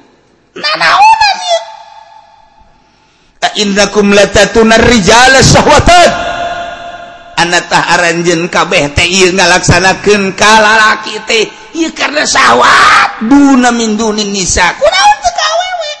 [3.55, 6.11] Innakum latatuna rijala syahwatan.
[7.35, 11.43] Anatah aranjeun kabeh teh ieu ngalaksanakeun ka lalaki teh.
[11.75, 14.75] Ieu karena syahwat duna min dunin nisa.
[14.75, 15.91] Kunaon teu ka awewe?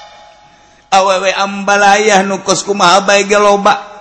[0.95, 3.94] Awewe ambalayah nu kumaha bae ge loba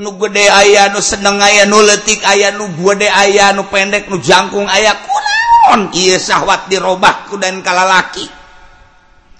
[0.00, 4.16] nu gede aya nu seneng aya nu letik aya nu gede aya nu pendek nu
[4.16, 5.92] jangkung aya kunaon?
[5.92, 8.24] Ieu syahwat dirobah ku dan kalalaki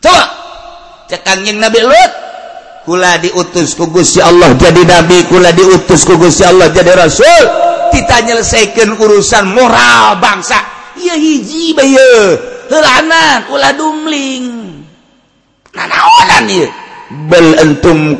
[0.05, 0.25] coba
[1.09, 2.13] cek kanjing Nabi Lut.
[2.81, 7.45] Kula diutus ku Gusti Allah jadi nabi kula diutus ku Gusti Allah jadi rasul.
[7.93, 10.57] Ditanyelesaikan urusan moral bangsa.
[10.97, 11.93] Ieu hiji bae
[12.73, 14.81] heulanan ulah dumling.
[15.77, 16.69] Nanaonan ieu?
[17.29, 17.53] Bel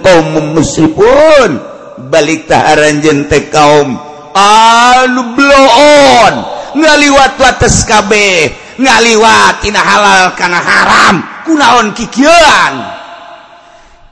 [0.05, 1.70] kaum musrifun
[2.11, 3.97] baliktahran jentek kaum.
[4.35, 6.35] Alublon
[6.75, 12.75] ngaliwat wates kabeh ngaliwat tina halal kana haram kunaon kikian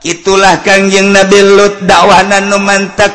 [0.03, 3.15] itulah Kangjeng Nabi Lut dakwanan numantak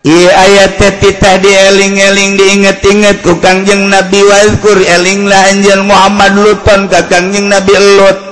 [0.00, 7.52] I ayat tita dieling-eling diinget-inget ku Kangjeng Nabi Wazkur elinglah Anjil Muhammad Luton ka Kangjeng
[7.52, 8.29] Nabi Lut.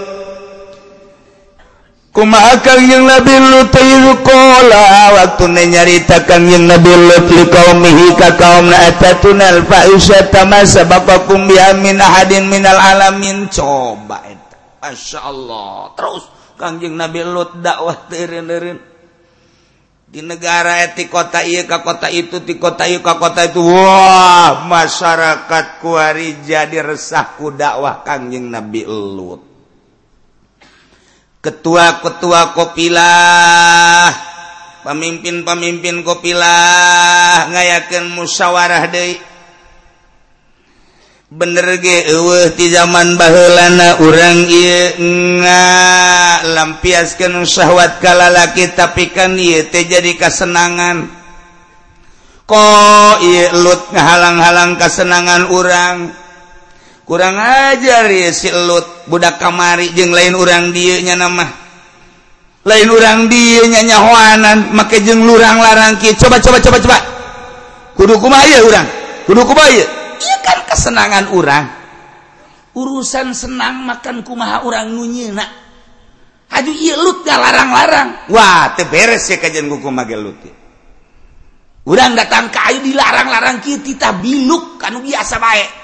[2.19, 10.83] kumakan yang nabi lutukola waktu nyaritakan yang nabi lutli kaum mihika kaum natatunal fausata masa
[10.83, 13.47] bapakum biamin ahadin minal alamin?
[13.47, 15.95] Coba itu Masya Allah.
[15.95, 16.27] Terus
[16.59, 18.83] kangjeng nabi lut dakwah terin-terin
[20.09, 24.67] di negara eti kota iya ke kota itu di kota iya ke kota itu wah
[24.67, 29.48] masyarakat kuari jadi resah ku dakwah kangjeng nabi lut.
[31.43, 34.11] ketua-ketua kopilah.
[34.83, 37.51] Pemimpin-pemimpin kopilah.
[37.53, 39.29] Ngayaken musyawarah De
[41.29, 42.09] bener ge
[42.57, 44.49] di zaman Balana orang
[46.57, 51.05] lampiaskan syahwat kalalaki tapi kan jadi kesenangan
[52.49, 53.21] kok
[53.61, 56.17] lut ngahalang-halang kesenangan orang
[57.09, 61.49] kurang ajar ya silut budak kamari jeng lain orang dianya nama
[62.69, 66.99] lain orang dianya nyahoanan make jeng lurang larang ki coba coba coba coba.
[67.97, 68.87] Kudu kumaya orang
[69.25, 69.85] kudu kumaya
[70.21, 71.65] iya kan kesenangan orang
[72.77, 75.49] urusan senang makan kumaha orang nunyina
[76.53, 78.29] haju iya lut gak larang-larang.
[78.31, 80.55] Wah teh beres ya kajian kuku mage lut ya.
[81.89, 85.78] orang datang ke ayu dilarang-larang kita biluk kanu biasa baik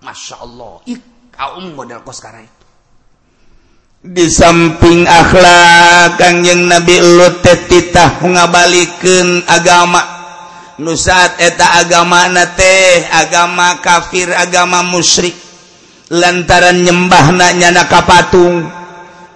[0.00, 0.80] Masya Allah
[1.74, 2.00] model
[4.06, 6.96] di samping akhlak Kangjeng Nabi
[7.66, 10.02] titah ngabalikan agama
[10.78, 15.34] nusat eta agama na teh agama kafir agama musyrik
[16.12, 18.68] lantaran nyembah nanyana kapatung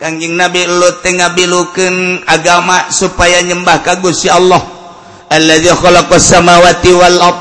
[0.01, 4.65] Kanjing Nabi Lut tengah bilukeun agama supaya nyembah ka Gusti Allah.
[5.29, 7.41] Allazi khalaqas samawati wal ard.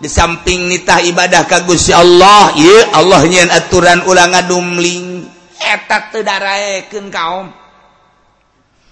[0.00, 5.28] Di samping nitah ibadah ka Gusti Allah, ieu Allah nyeun aturan ulah ngadumling.
[5.60, 7.52] Eta teu daraekeun kaum.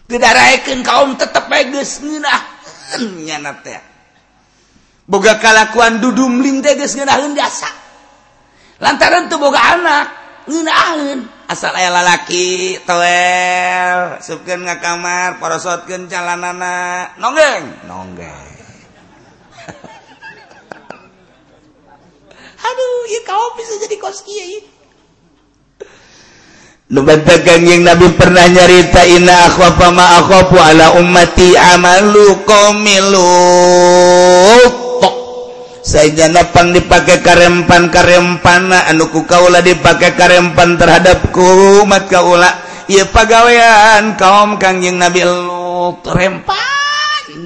[0.05, 3.81] Teu daraekeun kaum tetep bae geus ngeunaheun nya teh.
[5.09, 7.72] Boga kalakuan dudumling teh geus ngeunaheun biasa.
[8.85, 10.05] Lantaran teu boga anak
[10.45, 11.36] ngeunaheun.
[11.51, 14.22] asal aya lalaki toel.
[14.22, 17.09] Sukeun ka kamar parosotkeun calanana.
[17.18, 17.64] Nonggeng?
[17.86, 18.47] Nonggeng.
[22.66, 24.62] Aduh ieu kaum bisa jadi kos kieu
[26.86, 34.86] Nubatakan yang Nabi pernah nyarita inna akhwafa ma akhwafu ala ummati amalu qamiluk
[35.87, 42.51] sayajanapan dipakai karempan karempan anuku Kaula dipakai karempan terhadapku umat Kaula.
[42.87, 46.59] Ia pegawaian kaum Kangjeng Nabi Lut rempan.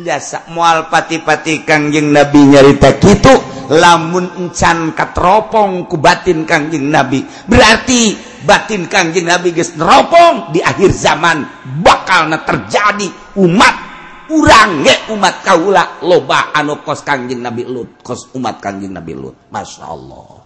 [0.04, 3.32] Jasa mual pati-pati Kangjeng Nabi nyarita gitu
[3.72, 7.24] lamun encan katropong ku batin Kangjeng Nabi.
[7.24, 11.44] Berarti batin Kangjeng Nabi geus neropong di akhir zaman
[11.80, 13.08] bakal terjadi
[13.40, 13.89] umat
[14.30, 19.34] urange umat kaula loba anu kos kangjeng Nabi Lut kos umat kangjeng Nabi Lut.
[19.50, 20.40] Masya Allah.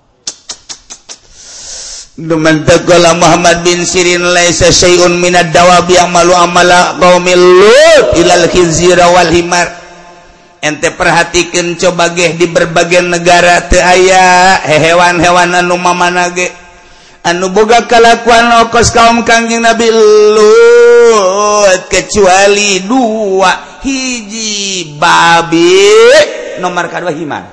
[2.15, 9.11] Dumantagola Muhammad bin Sirin laisa syai'un minad dawab yang malu amala qaumil lut ilal khizira
[9.11, 9.83] wal himar.
[10.63, 16.55] Ente perhatikan coba geh di berbagai negara teu aya hewan-hewan anu mamana ge.
[17.27, 23.74] Anu boga kalakuan okos kaum kangjeng Nabi Lut kecuali dua.
[23.85, 25.85] hiji babi
[26.59, 27.45] nomor kedua himan.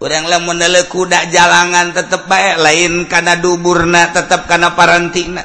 [0.00, 5.44] Oranglah mendele kuda jalangan tetap baik lain karena duburna tetap karena parantina.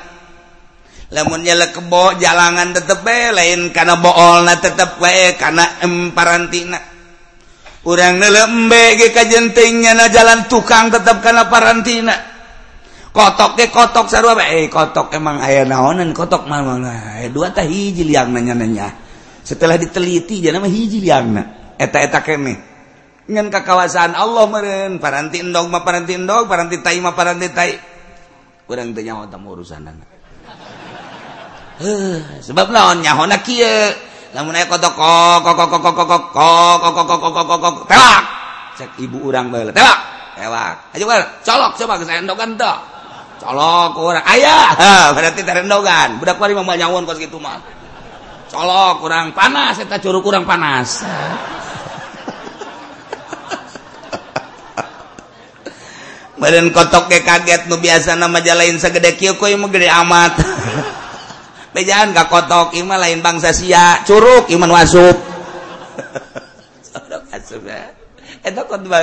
[1.11, 6.79] Lamunnya lekebo jalangan tetap baik lain karena boolna tetap baik karena em parantina.
[7.85, 12.34] Orang nelembe ke kajentingnya na jalan tukang tetap karena parantina.
[13.15, 17.63] kotok de kotok sarua eh kotok emang ayah naonan kotok mah mana eh, dua tah
[17.63, 18.91] hiji liang nanya nanya
[19.39, 21.43] setelah diteliti jadi nama hiji liang na
[21.79, 22.59] eta eta kene
[23.31, 27.71] ngan kakawasan Allah meren paranti endog ma paranti endog paranti tai ma paranti tai
[28.67, 30.09] kurang teh nyaho tamu urusan anak
[31.79, 33.95] eh sebab naon nyaho na kieu
[34.35, 38.23] lamun aya kotok kok kok kok kok kok kok kok kok kok kok telak
[38.75, 39.99] cek ibu urang bae telak
[40.35, 41.05] telak aja
[41.47, 42.94] colok coba ke sendok entok
[43.45, 47.61] colok orang ayaah berarti terendogan budak paling mau nyawon kos gitu mah.
[48.49, 51.05] Colok kurang panas kita curug kurang panas.
[56.41, 60.33] Badan kotok ke kaget nu biasa nama jalain segede kieu koi mah gede amat.
[61.75, 64.01] Bejaan gak kotok ieu lain bangsa sia.
[64.07, 65.17] Curug iman wasup
[67.35, 67.94] asup ya.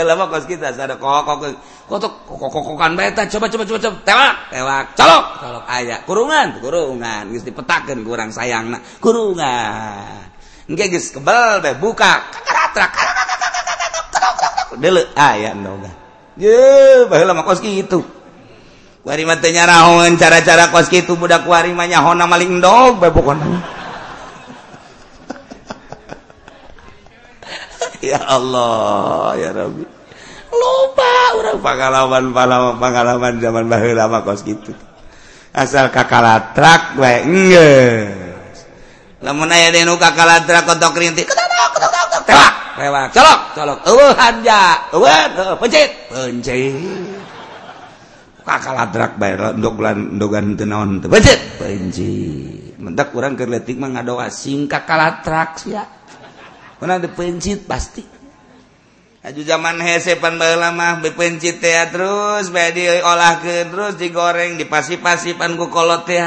[0.06, 1.50] lama kos kita ada kokok
[1.90, 3.96] kotok kokokan beta coba coba coba coba.
[4.06, 4.84] Tewak tewak.
[4.94, 5.24] Colok.
[5.42, 5.64] Colok.
[5.66, 7.34] Aya kurungan kurungan.
[7.34, 10.30] Geus dipetakeun kurang sayang nah kurungan.
[10.70, 12.22] Engke geus kebel bae buka.
[12.30, 12.86] Kakaratra
[14.78, 15.90] dele aya noga
[16.38, 18.00] ye baheula mah kos kitu.
[19.02, 23.81] Kuari mah teu nyarahoeun cara-cara kos kitu budak kuari mah nyahona maling dog bae pokona.
[28.10, 29.84] ya Allah ya Rabbi.
[30.52, 34.76] Lupa orang pengalaman pengalaman pengalaman zaman baheula mah kos gitu
[35.52, 38.68] asal kakalatrak bae enggeus
[39.24, 43.78] lamun aya nu kakalatrak kotok rintik ketok ketok ketok telak lewat colok colok.
[43.84, 44.60] Eueuh hanja.
[44.96, 46.72] Eueuh pencit pencit
[48.42, 51.08] kakalatrak bae ndog bulan ndogan teu naon teu.
[51.08, 55.80] Pencit pencit mentak urang keur leutik mah ngadoa sing kakalatrak sia.
[55.80, 56.01] ya.
[56.82, 58.02] Kuna dipencit pasti.
[59.22, 65.70] Aju zaman hese pan panbaheula mah dipencit teh terus bae diolahkeun terus digoreng dipasi-pasipan ku
[65.70, 66.18] kolot teh.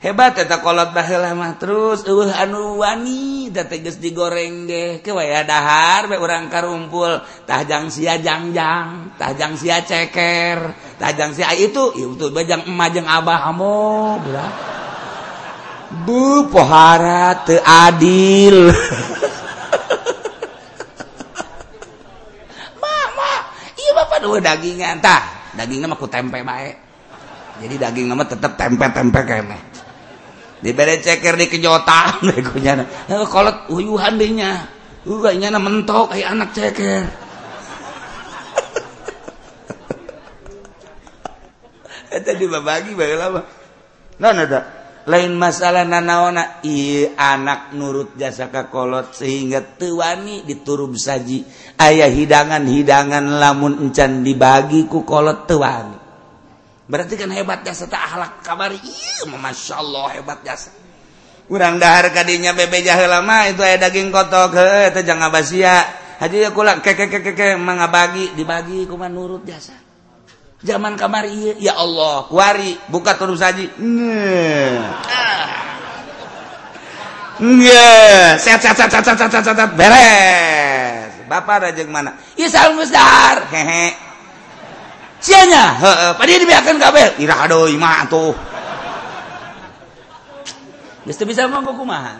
[0.00, 5.04] Hebat eta kolot baheula mah terus eueuh anu wani da geus digoreng ge.
[5.04, 11.36] Ke wae dahar bae urang karumpul tah jang sia jangjang, tahjang sia ceker, tah jang
[11.36, 14.52] sia itu ieu betul bajang emak jeung abah amo, budak.
[16.08, 18.72] Bu pohara teu teadil.
[24.22, 26.92] dua dagingan tah daging nama ku tempe baik
[27.60, 29.60] jadi daging nama tetap tempe tempe kayaknya.
[30.62, 32.86] Diberi ceker di kejotan begonya.
[33.10, 34.66] Eh, kolot uyuhan dehnya
[35.06, 37.02] uganya na mentok ay anak ceker.
[42.16, 43.42] Eta dibagi bae lama
[44.20, 51.42] non ada lain masalah nanaona I anak nurut jasa kakolot sehingga tuwani diturub saji.
[51.78, 56.02] Ayah hidangan-hidangan lamun encan dibagiku kolot tuwani
[56.92, 58.68] berarti kan hebat jasa tak akhlak kabar
[59.24, 60.68] Masya Allah hebat jasa.
[61.48, 64.56] Kurang dahar kadinya bebe jahe lama itu aya daging kotok
[65.00, 65.84] jangan basia
[66.20, 67.46] haji kulak ke ke ke ke ke
[67.88, 69.91] bagi dibagi kuman nurut jasa.
[70.62, 73.70] Zaman kamar iya ya Allah kuari buka turun saji
[77.42, 81.10] Nggak, sehat sehat sehat sehat sehat sehat sehat beres.
[81.26, 82.14] Bapak rajeng mana?
[82.38, 83.50] Iya salam besar.
[83.50, 84.12] Hehe
[85.22, 85.78] sianya
[86.18, 88.34] pada dibiarkan kabeh ira aduh mah tuh
[91.02, 92.14] Geus bisa mampu kumaha.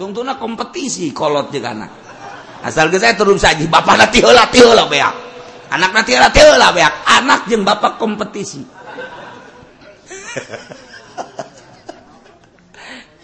[0.00, 1.92] Tungtuna kompetisi kolot jeung anak.
[2.64, 5.12] Asal geus saya terus saja bapak nanti heula ti heula beak.
[5.74, 6.94] anak nanti lah beak.
[7.06, 8.62] Anak jeung bapak kompetisi.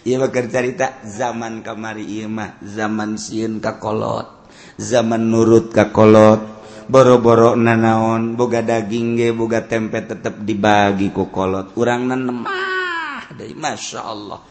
[0.01, 4.49] Iya cerita zaman kamari Imah mah zaman siun kakolot
[4.81, 6.41] zaman nurut kakolot
[6.89, 11.77] boro-boro nanaon boga daging ge boga tempe tetep dibagi ku kolot.
[11.77, 14.41] Urang nemah dari masya Allah.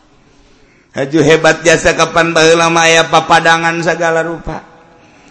[0.91, 4.70] Haju hebat jasa kapan baheula mah aya papadangan segala rupa.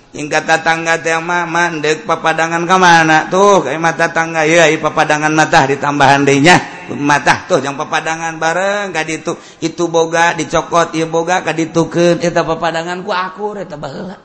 [0.10, 3.30] kata tangga tema mandek papadangan ke mana?
[3.30, 6.58] Tuh eh, kayak mata tangga ya papadangan mata ditambahan dehnya
[6.98, 12.42] mata tuh yang papadangan bareng gak itu itu boga dicokot ya boga gak dituken eta
[12.42, 14.18] papadangan ku akur eta baheula.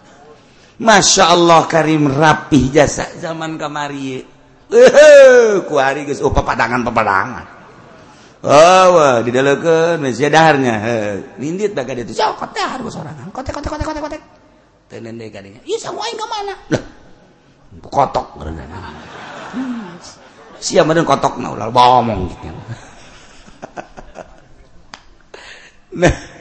[0.81, 4.25] Masya Allah karim rapi jasa zaman kamari
[4.73, 7.47] eh ku hari geus oh papadangan papadangan.
[8.41, 10.75] Oh wah didalekeun geus daharnya.
[10.81, 12.17] Heeh nindit baga ditu.
[12.17, 14.23] Cokot dahar ku sorangan kotek kotek kotek kotek kotek
[16.29, 16.55] mana?
[17.83, 18.39] Kotok
[20.63, 21.43] si kotok?
[21.43, 21.71] Ngomong ulah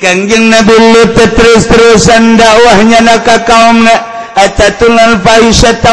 [0.00, 0.72] kangjeng nabi
[1.16, 3.92] terus terusan dakwahnya naka kaum na
[4.32, 5.92] atatunal fahisyata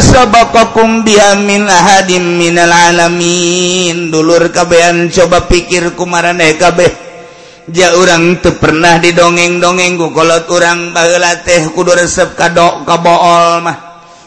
[0.00, 4.14] sabaqakum biamin ahadim minal alamin.
[4.14, 7.09] Dulur kabehan coba pikir kumaraneh kabeh.
[7.70, 13.78] ja orang tuh pernah di dongeng-dongengku kolot orang bagla teh kudu resep kadok kabool mah.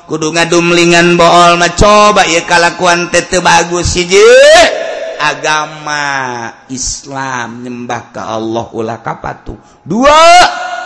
[0.04, 1.72] Kudu ngadumlingan bool mah.
[1.76, 4.08] Coba ya kalakuan tete bagus sih
[5.24, 6.04] agama
[6.68, 9.56] Islam nyembah ke Allah ulah kapatu
[9.88, 10.20] dua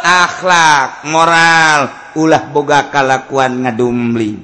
[0.05, 4.37] akhlak moral ulah boga kalakuan ngadumling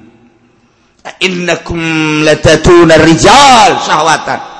[1.20, 1.80] innakum
[2.24, 4.53] latatuna rijal syahwatan.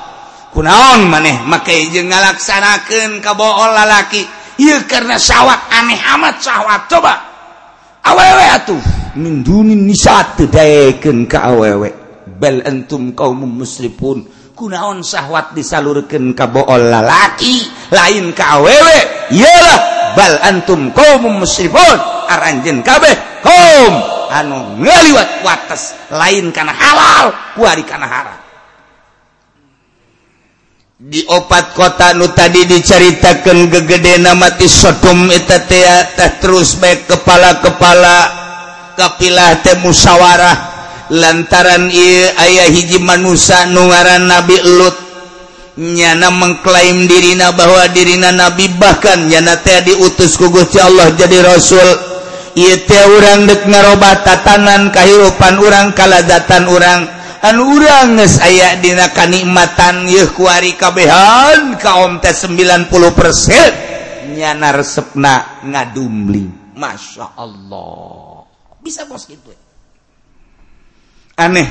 [0.54, 1.42] kunaon maneh?
[1.50, 4.22] Make je ngalaksanakan kabool lalaki.
[4.54, 7.14] Ieu karena sawwat aneh amat sawwat coba.
[8.06, 8.82] Awewe atuh.
[9.18, 11.90] Min dunin nisa tedaekeun ka awewe.
[12.38, 17.66] Bal antum kaum musrifun kunaon syahwat disalurkeun ka bool lalaki?
[17.90, 18.98] Lain ka awewe.
[19.34, 19.78] Iyalah
[20.14, 21.98] bal antum kaum musrifun
[22.30, 23.94] aranjeun kabeh kaum.
[24.30, 28.43] Anu ngaliwat wates lain kana halal kuari kana haram.
[31.04, 35.84] di opat kota nu tadi diceritakan gegede namati sotum teh
[36.40, 38.16] terus baik kepala-kepala
[38.96, 40.56] kapilah teh musyawarah
[41.12, 44.96] lantaran ieu ayah hiji manusia nu ngaran Nabi Lut
[45.76, 52.16] nyana mengklaim dirina bahwa dirina Nabi bahkan nyana teh diutus ku Gusti Allah jadi Rasul.
[52.56, 57.02] Ieu teh urang dek ngaroba tatanan kahirupan urang kaladatan urang.
[57.44, 67.38] anu urang aya dina kanikmatan yeuh kuari kabehan kaum teh 90% nyana resepna ngadumli Masya
[67.38, 68.42] Allah.
[68.82, 69.60] Bisa bos gitu ya.
[71.38, 71.70] aneh.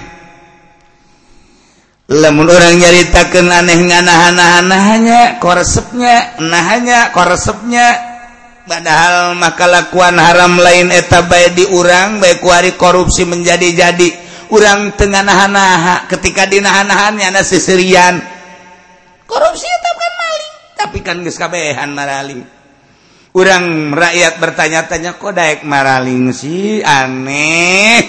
[2.14, 7.96] Lamun orang nyaritakan aneh nganahanahanahanya koresepnya nahanya koresepnya
[8.68, 14.33] padahal maka lakuan haram lain eta baik diurang baik kuari korupsi menjadi-jadi.
[14.54, 18.22] kurang tengah nahan-naha ketika dinahan-nahannya ada seserian.
[19.26, 22.46] Korupsi tetap kan maling tapi kan geus kabehan maraling.
[23.34, 26.86] Urang rakyat bertanya-tanya kok daek maraling sih?
[26.86, 28.06] Aneh.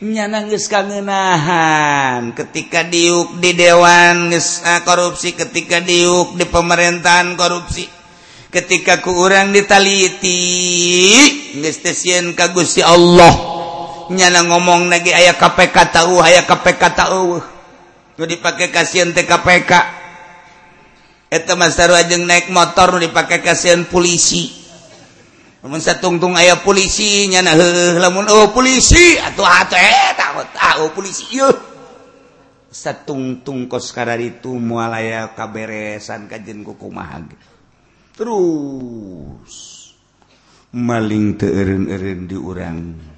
[0.00, 2.32] Nyana geus kangenahan.
[2.32, 5.36] Ketika diuk di dewan geus ah, korupsi.
[5.36, 7.84] Ketika diuk di pemerintahan korupsi.
[8.48, 10.40] Ketika ku urang ditaliti
[11.60, 11.76] geus
[12.32, 13.51] ka Gusti Allah.
[14.12, 17.40] nyana ngomong lagi aya KPK tahu aya KPK tahu
[18.20, 19.72] nu dipakai kasihan TKPK
[21.32, 24.52] eta mas sarua jeung naik motor nu dipakai kasihan polisi
[25.64, 30.90] lamun satungtung ayah polisi nyana heuh lamun oh polisi atuh atau eh tahu tahu oh,
[30.92, 31.50] polisi ieu
[32.72, 37.24] satungtung kos itu moal aya kaberesan kajen ku kumaha
[38.16, 39.72] terus
[40.72, 43.11] maling teu eureun-eureun di urang.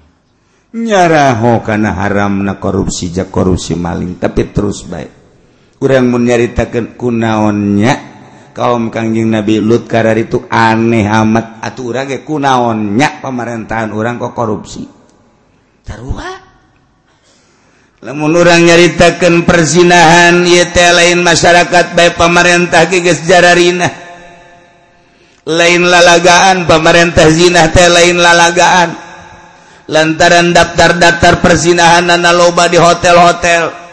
[0.75, 5.11] nyaraho karena haram na korupsi ja korupsi maling tapi terus baik.
[5.79, 7.93] Kurang menyaritakan kunaonnya
[8.51, 11.63] kaum kangjing Nabi Lut karar itu aneh amat.
[11.63, 14.83] Atau orang kunaonnya pemerintahan orang kok korupsi.
[15.87, 16.43] Taruha.
[18.03, 23.89] Lamun orang nyaritakan perzinahan teh lain masyarakat baik pemerintah geus jararina
[25.45, 29.04] lain lalagaan pemerintah zina teh lain lalagaan.
[29.89, 33.85] lantaran daftar-daftar persinahan nana loba di hotel-hotel.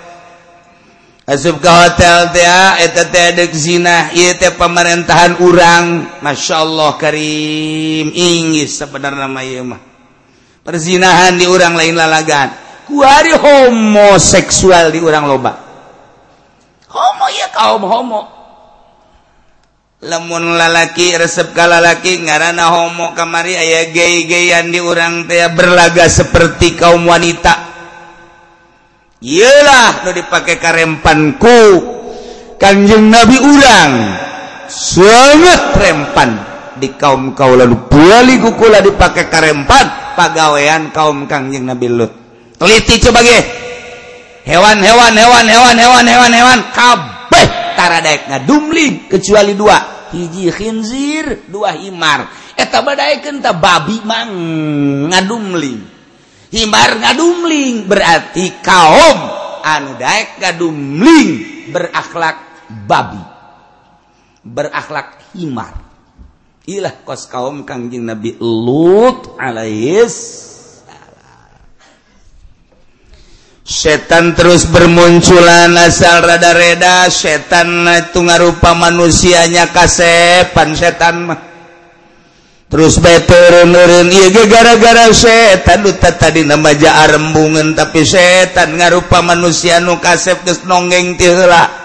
[1.23, 6.19] Asup ke hotel ah, eta teh zina ieu teh pemerintahan urang.
[6.19, 8.11] Masyaallah karim.
[8.11, 9.81] Inggris sebenarnya mah ieu mah.
[10.67, 12.63] Perzinahan di urang lain lalagan
[12.93, 15.53] kuari homoseksual di urang loba.
[16.93, 18.42] Homo ya kaum homo.
[20.03, 27.07] lemun lalaki resep kalalaki ngaranana homo kamari aya gay-gayan di urang tea berlaga seperti kaum
[27.07, 27.71] wanita
[29.23, 31.63] Yelah udah dipakai karempanku
[32.59, 33.93] Kanjeng Nabi urang
[34.67, 36.31] sangat rempan
[36.75, 42.11] di kaum kau lalu bali kukula dipakai karempan pagawean kaum Kangjeng Nabi Lut
[42.59, 43.39] teliti coba ge
[44.51, 47.12] hewan hewan hewan hewan hewan hewan hewan kab
[47.83, 50.07] antara daekna dumling kecuali dua.
[50.15, 52.31] Hiji khinzir dua himar.
[52.55, 54.31] Eta badaekeun ta babi mang
[55.11, 55.83] ngadumling.
[56.55, 59.19] Himar ngadumling berarti kaum
[59.67, 61.31] anu daek ngadumling
[61.75, 63.19] berakhlak babi.
[64.47, 65.75] Berakhlak himar.
[66.63, 70.52] Ilah kos kaum kangjeng Nabi Lut alaihis
[73.63, 81.41] setan terus bermunculan asal rada-reda setan itu ngarupa manusianya kasepan setan mah.
[82.73, 90.01] Terus beturun-urun iya gara-gara setan duta tadi nama ja arembungan tapi setan ngarupa manusia nu
[90.01, 91.83] kasep geus nonggeng tihela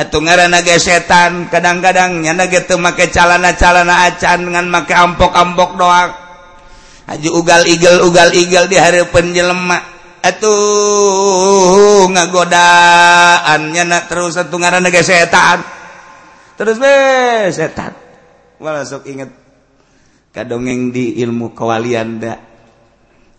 [0.00, 6.10] itu ngaranna ge setan kadang-kadang nyana gitu make calana-calana acan dengan make ampok-ampok doang.
[7.04, 9.02] Haji ugal igel ugal igel di hari
[9.34, 9.89] jelema.
[10.20, 15.64] atuh ngagodaannya nak terus satu ngaran negara setan.
[16.60, 16.94] Terus be
[17.48, 17.96] setan.
[18.60, 19.32] Malah sok inget
[20.36, 22.38] kadongeng di ilmu kewalian dak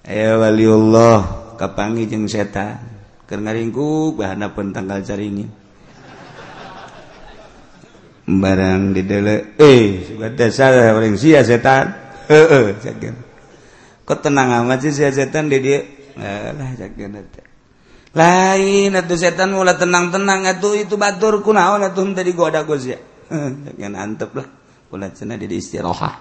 [0.09, 2.81] ayo waliullah kapangi jeung setan?
[3.29, 5.47] Keur ngaringkuk bahana pun tanggal caringin.
[8.25, 11.93] Barang di dele eh dasar orang sia setan.
[12.31, 13.11] Heeh -he,
[14.07, 16.00] kok tenang amat sih sia setan di dia?
[18.11, 22.99] lain atau setan mulai tenang-tenang atau itu batur kunaon atau tadi goda gozia
[23.79, 24.47] jangan antep lah
[24.91, 26.15] kula cina di istirahat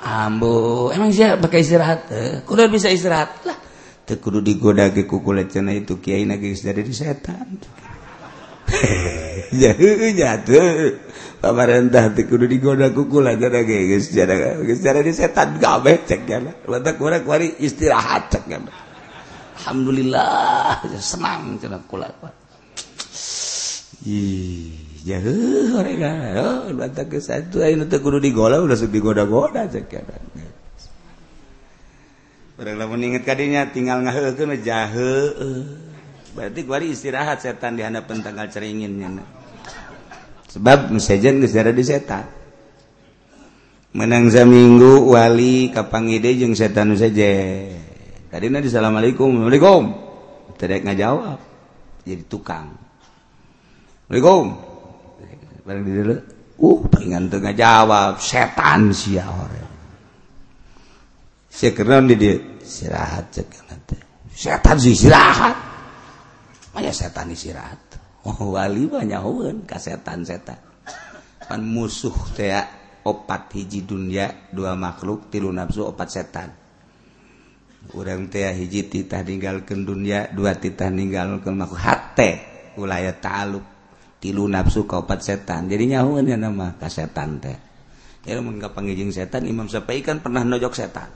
[0.00, 2.00] ambo emang sia pakai istirahat
[2.48, 3.56] kudu bisa istirahat lah
[4.08, 7.60] teu kudu digoda ke kukulat cina itu kiai geus dari setan
[11.40, 13.48] pamarentah kudu digoda kukul aja
[15.10, 16.20] setan gawe cek
[17.00, 18.60] kurang kuari istirahat cek ya
[19.60, 22.12] Alhamdulillah senang cina kula
[24.04, 24.72] ih
[25.04, 30.16] jauh mereka oh lantak ke satu ayo nanti kudu digola udah sudah digoda-goda cek gana
[32.60, 35.32] Orang lamun inget kadinya tinggal ngahe jahe.
[35.32, 35.89] Uh.
[36.30, 39.22] berarti kuari istirahat setan di hadapan tanggal ceringinnya
[40.50, 42.26] sebab sejen secara di setan.
[43.90, 47.30] Menang minggu wali kapangide jeung setan saja
[48.30, 49.46] tadi nanti assalamualaikum.
[49.46, 49.82] Waalaikum
[50.58, 51.38] tidak ngajawab.
[52.06, 52.70] Jadi tukang.
[54.06, 54.44] Assalamualaikum.
[55.66, 56.16] Bareng di dulu.
[56.60, 58.22] Uh pengen tuh ngajawab.
[58.22, 59.50] Setan siar
[61.50, 63.34] sekeron di dia istirahat
[64.30, 65.69] setan istirahat.
[66.70, 67.98] Maya setan istirahat.
[68.20, 70.60] Oh, wali banyak hueun ke setan-setan.
[71.48, 72.52] Pan musuh teh
[73.02, 76.48] opat hiji dunia, dua makhluk, tilu nafsu, opat setan.
[77.96, 82.30] Urang teh hiji titah ninggalkeun dunia, dua titah ninggalkeun makhluk, hate
[82.76, 83.64] ulaya ta'aluk.
[84.20, 85.64] Tilu nafsu ka opat setan.
[85.64, 87.56] Jadi nyahuan ya nama ka setan teh.
[88.20, 91.08] Jadi mun panggijing setan Imam Syafi'i kan pernah nojok setan.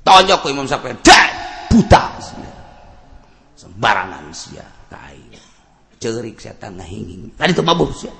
[0.00, 1.28] Tonjok ku Imam Syafi'i, "Dah,
[1.68, 2.02] buta."
[3.64, 5.32] sembarangan sia tai
[5.96, 8.12] cerik setan ngahinging tadi tuh babuh sia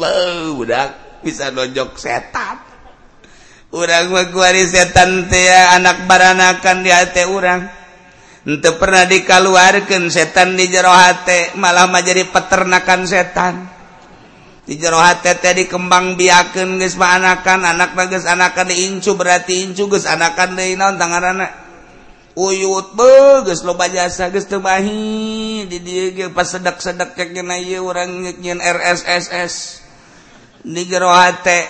[0.00, 2.56] bau budak bisa nonjok setan.
[3.70, 7.62] Urang mah kuari setan teh anak baranakan di hati urang
[8.40, 13.54] Untuk pernah dikaluarkan setan di jero hati malah mah jadi peternakan setan.
[14.70, 20.54] di jerohat teh dikembang biaken guys anakan anak bagus anakan diincu berarti incu guys anakan
[20.54, 21.50] di naon tangan anak
[22.38, 27.82] uyut be lo loba jasa guys tebahi di dia pas sedak sedak cek nyana ieu
[27.82, 28.22] urang
[28.62, 29.82] RSSS
[30.62, 31.66] di jerohat eh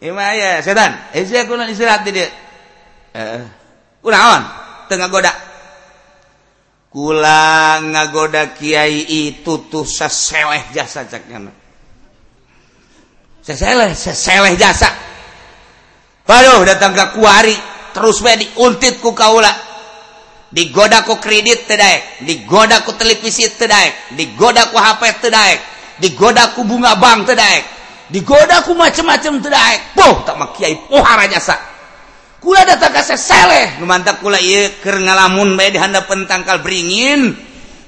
[0.00, 2.24] Ima ya setan, eh saya nak istirahat di dia.
[2.24, 3.44] Eh, eh,
[4.00, 4.42] kunaon?
[4.88, 5.49] Tengah goda.
[6.90, 11.54] kula ngagoda Kyai tutuh saseweh jasa caknya
[13.50, 14.90] seseleh seseleh jasa.
[16.28, 17.56] Baru datang ke kuari
[17.90, 19.50] terus we diuntit ku kaula.
[20.50, 25.58] Digoda ku kredit teu daek digoda ku televisi teu daek digoda ku HP teu daek
[26.02, 27.62] digoda ku bunga bank teu daek
[28.10, 29.78] digoda ku macam-macam teu daek.
[29.94, 31.69] Puh tak mah kiai pohara jasa.
[32.40, 37.36] kula datang ka saleh nu mantap kula ieu keur ngalamun bae di handapeun tangkal beringin.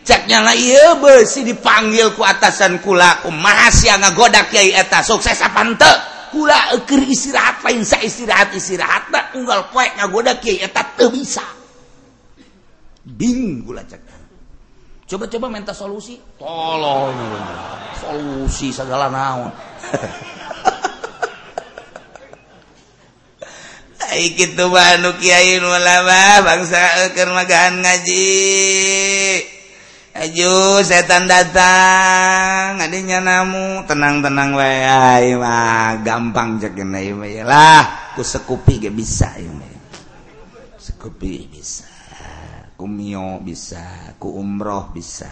[0.03, 3.25] Cak nyala ieu beusi dipanggil ku atasan kula.
[3.25, 5.01] Kumaha sia ngagodak kiai eta.
[5.01, 5.95] Sukses apa henteu
[6.35, 11.09] kula eh, keur istirahat lain sa istirahat istirahat na unggal poe ngagodak kiai eta teu
[11.09, 11.45] bisa.
[13.03, 14.03] Bing kula cak.
[15.07, 16.17] Coba-coba minta solusi.
[16.41, 17.15] Tolong
[18.01, 19.53] solusi segala naon.
[24.37, 28.31] gitu Banu Kyai ulama bangsa kermagaan ngaji.
[30.13, 33.81] Aju setan datang adanya namu.
[33.89, 36.93] Tenang-tenang wae mah gampang cekin
[37.47, 38.13] lah.
[38.13, 39.57] Ku sekupi ge bisa ieu
[40.77, 41.89] Sekupi bisa
[42.77, 45.31] ku mio bisa ku umroh bisa.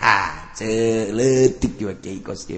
[0.00, 1.76] Ha ceuk leutik
[2.24, 2.48] kos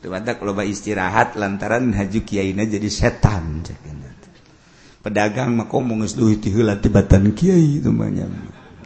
[0.00, 3.60] Dumadak loba istirahat lantaran haju kiaina jadi setan.
[5.00, 7.92] Pedagang mah komo geus duit heula tibatan kiai itu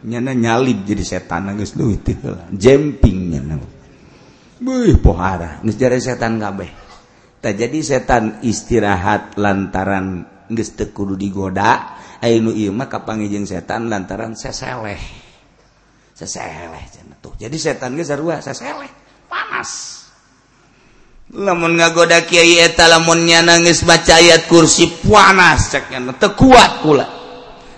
[0.05, 2.51] nyana nyalip jadi setan geus duit heula.
[2.51, 3.55] Jemping nyana.
[4.59, 6.71] Beuh pohara geus setan kabeh.
[7.39, 12.91] Tah jadi setan istirahat lantaran geus teu kudu digoda, aya nu ieu mah
[13.47, 14.99] setan lantaran seseleh.
[16.11, 16.83] Seseleh
[17.23, 17.39] tuh.
[17.39, 18.91] Jadi setan geus sarua seseleh
[19.31, 19.94] panas.
[21.35, 27.15] lamun ngagoda Kyai eta lamunnya nangis baca ayat kursi panas ceknya teu kuat kula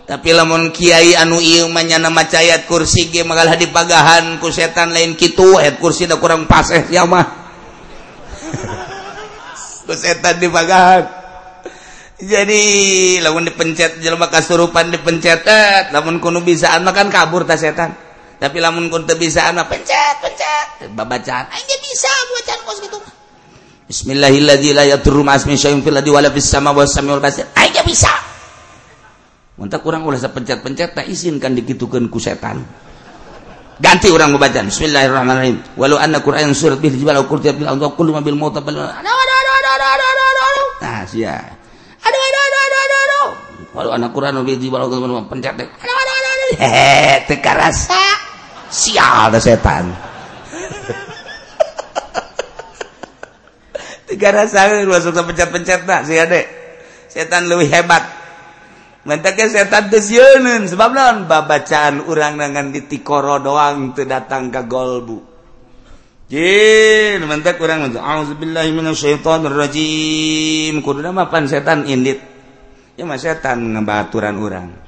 [0.08, 5.20] tapi lamun Kiai anu ieu nama maca ayat kursi ge di dipagahan ku setan lain
[5.20, 7.28] kitu ayat kursi udah kurang pas eh sia mah.
[9.84, 11.04] Ku setan dipagahan.
[12.24, 12.64] Jadi
[13.20, 17.92] lamun dipencet jelema kasurupan dipencetet lamun kuno bisaan mah kan kabur ta setan.
[18.40, 20.88] Tapi lamun kuno teu bisaan mah pencet pencet.
[20.96, 22.96] Babacaan aja bisa bacaan kos gitu.
[22.96, 23.17] mah
[23.88, 24.76] Bismillahilladzi
[27.88, 28.12] bisa.
[29.56, 32.68] Muntah kurang ulah pencet-pencet tak izinkan dikitukeun ku setan.
[33.80, 35.80] Ganti orang membaca Bismillahirrahmanirrahim.
[35.80, 38.76] Walau anna Qur'an surat bil jibal qurtiyat bil ardh kullu ma bil mauta bal.
[38.76, 38.92] Nah,
[41.08, 41.40] sia.
[42.04, 43.28] Aduh aduh aduh aduh aduh aduh.
[43.72, 45.64] Walau anna Qur'an bil jibal qurtiyat pencet.
[46.60, 48.04] Hehe, teu karasa.
[48.68, 50.17] Sial da setan.
[54.08, 56.48] tiga rasa langsung pencet-pencet nah si ade
[57.12, 58.04] setan lebih hebat.
[59.08, 65.24] Mentaknya setan tesyunun sebab non babacaan orang dengan ditikoro doang teu datang ke golbu.
[66.28, 72.20] Jin mentak urang mentak auzubillahi minasyaitonir rajim kudu mapan setan indit.
[73.00, 74.87] Ya mah setan ngebaturan urang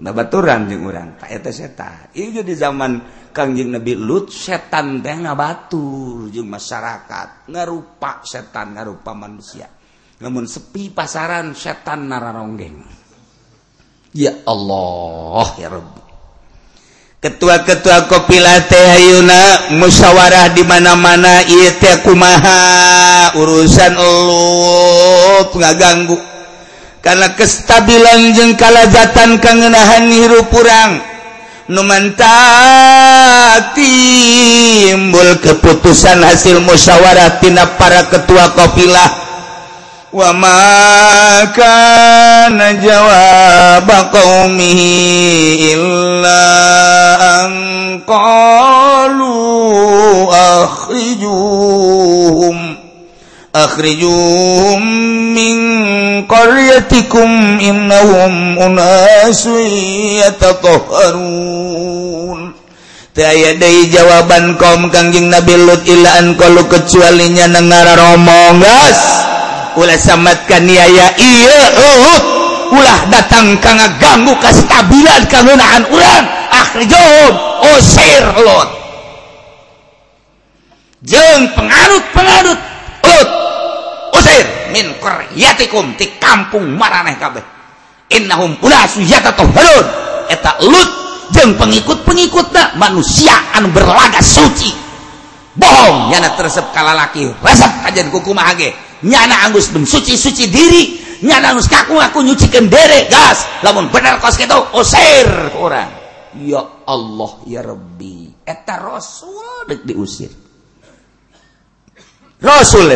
[0.00, 2.12] baturan jeung orang eta setan.
[2.12, 3.00] Ieu di zaman
[3.32, 7.48] Kangjeng Nabi Lut setan teh ngabatur jeung masyarakat.
[7.48, 9.68] Ngarupa setan ngarupa manusia.
[10.20, 12.80] Namun sepi pasaran setan nararonggeng.
[14.16, 16.06] Ya Allah ya Rabbi
[17.26, 23.34] ketua-ketua kopi latte Ayuna musyawarah di mana-mana ieu teh kumaha?
[23.34, 26.35] Urusan lut ngaganggu
[27.06, 30.98] karena kestabilan jeng kalazatan kangenahan hirup kurang
[31.70, 32.26] numantati
[34.90, 39.22] timbul keputusan hasil musyawarah tina para ketua kopilah
[40.10, 41.78] wa maka
[42.82, 44.74] jawab qaumi
[45.78, 46.42] illa
[47.22, 47.54] an
[48.02, 49.30] qalu
[50.26, 51.46] akhrijuhum
[53.64, 54.80] أخرجوهم
[55.34, 55.56] من
[56.26, 59.46] قريتكم إنهم أناس
[60.26, 61.86] يتطهرون.
[63.16, 69.00] Tiada jawaban kaum kangjeng Nabi Lut ilaan kalau kecualinya nengara romongas
[69.72, 72.20] ulah samatkan niaya iya uh,
[72.76, 77.32] ulah datang kang ganggu kestabilan kangunahan ulang akhrijum
[77.72, 78.68] usir Lut.
[81.00, 82.60] Jeng pengarut pengarut
[84.26, 87.44] Uzair min qaryatikum ti kampung maraneh kabeh.
[88.10, 89.86] Innahum unasu yatatahharun
[90.26, 90.90] eta Lut
[91.30, 94.74] jeung pengikut-pengikutna manusia anu berlaga suci.
[95.54, 98.74] Bohong nyana tersep kalalaki resep kajian kuku mahage
[99.06, 100.82] nyana anggus mensuci-suci diri
[101.22, 103.46] nyana anggus kaku aku nyucikeun dere gas.
[103.62, 105.86] Lamun bener kos kitu usir orang
[106.34, 108.42] ya Allah ya Rabbi.
[108.42, 110.45] Eta rasul diusir.
[112.40, 112.92] Rasul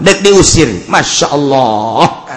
[0.00, 0.88] Dek diusir.
[0.88, 2.28] Masya Allah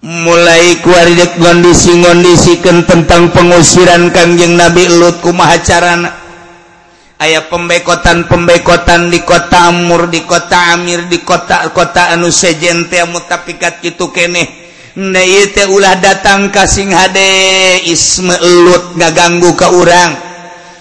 [0.00, 6.08] mulai kuaridek kondisi-kondisikan tentang pengusiran Kangjeng Nabi Lutku kumahacarana
[7.20, 14.08] ayaah pembekotan-pembekotan di kota Amur di kota Amir di kota kota anu sejente mutapikat gitu
[14.08, 14.72] keneh.
[15.70, 17.18] Ulah datang kasing HD
[17.92, 20.16] Isme Lut ngaganggu ke urang.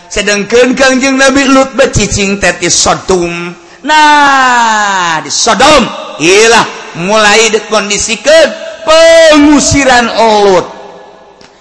[0.07, 3.53] Sedangkan Kangjeng Nabi Lut becicing tetis sotum.
[3.83, 5.83] nah di Sodom.
[6.19, 6.65] Ilah
[6.99, 8.47] mulai dikondisikan
[8.83, 10.07] pengusiran
[10.45, 10.67] Lut.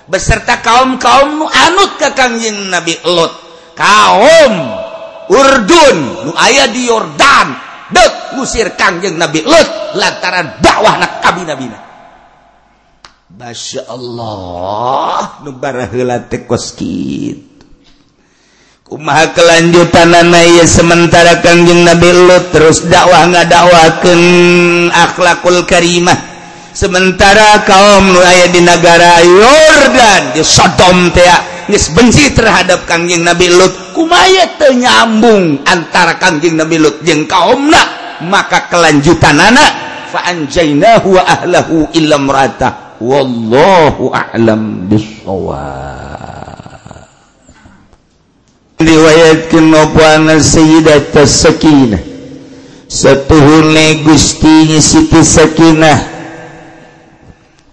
[0.09, 3.33] Beserta kaum-kaum anut ke Kangjeng Nabi Lut.
[3.77, 4.55] Kaum
[5.29, 7.49] Urdun nu aya di Yordan.
[7.93, 11.79] Dek ngusir Kangjeng Nabi Lut lantaran dakwah nak kabina-bina.
[13.29, 16.25] Masya Allah nu baraheula
[18.89, 24.23] Umaha kelanjutan naik sementara Kangjeng Nabi Lut terus dakwah ngadakwaken
[24.89, 26.17] akhlakul karimah.
[26.73, 31.29] Sementara kaum nu aya di negara Yordan di Sodom teh
[31.69, 33.93] geus benci terhadap Kangjeng Nabi Lut.
[33.93, 37.85] Kumaya teu nyambung antara Kangjeng Nabi Lut jeung kaumna,
[38.25, 39.69] maka kelanjutan anak
[40.09, 42.17] fa anjaynahu wa ahlahu illa
[43.05, 46.38] Wallahu a'lam bissawab.
[48.79, 49.75] riwayatkin
[52.89, 55.99] satuhurne Gusti Siti sakinah.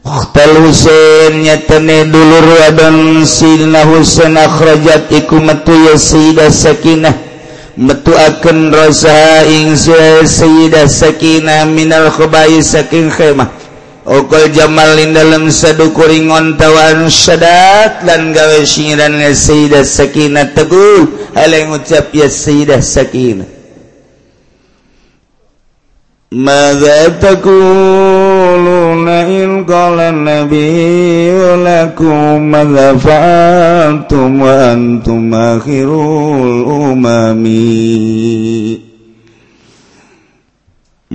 [0.06, 7.16] Sakinahtal Hueinya tene dulur wadon Husain akhrajat iku metu ya Sayyidah Sakinah.
[7.76, 13.65] Metu akan rasa ing Sayyidah Sakinah minal kebay saking khemah.
[14.06, 21.34] Okol Jamalin dalam sadukuring ontawan syadat lan gawe singiran nga Sayyidah Sakinah teguh.
[21.34, 23.50] Ala ngucap ya Sayyidah Sakinah.
[26.36, 36.62] Maza takuluna in qala nabiyyu lakum madha fa'antum wa antum akhirul
[36.94, 38.54] umami?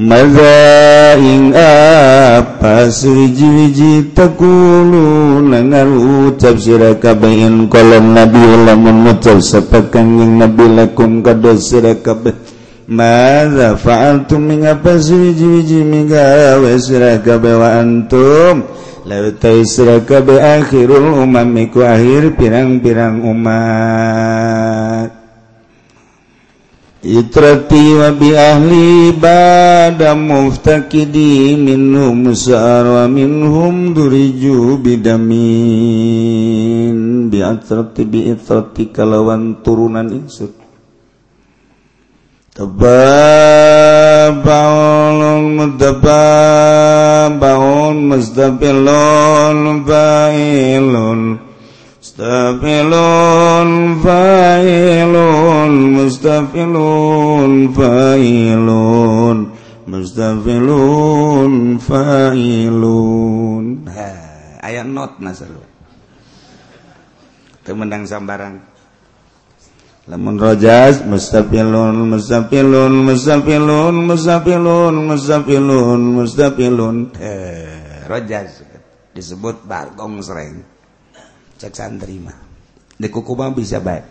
[0.00, 11.20] Mazaing apa suji-wiji tekulu Nangar ucap sirakabain kolom nabi lamun ucap sepakan yang nabi lakum
[11.20, 12.32] kados sirakabah
[12.88, 18.64] Maza fa'altum mengapa suji-wiji menggawe sirakabah wa antum?
[19.04, 25.19] Lautai sirakabah akhirul umamiku akhir pirang-pirang umat.
[27.00, 35.32] itrati wa bi ahli bada muftakidi minhum sa'ar wa minhum duriju bidamin
[37.32, 40.52] bi atrati bi itrati kalawan turunan insur.
[42.52, 42.92] Tababalon
[45.56, 51.48] mutababalon mustabilon bailun
[52.20, 55.72] Mustafilun fa'ilun.
[55.96, 59.38] Mustafilun fa'ilun.
[59.88, 63.64] Mustafilun fa'ilun.
[64.60, 65.48] Ayat not nasar
[67.64, 68.68] Temenang sambaran.
[70.04, 77.16] Lamun rojas mustafilun mustafilun mustafilun mustafilun mustafilun mustafilun.
[77.16, 78.60] Eh, rojas.
[79.16, 80.79] Disebut bargong sering
[81.60, 82.32] cek santri mah.
[82.96, 84.04] Di kuku mah bisa baik.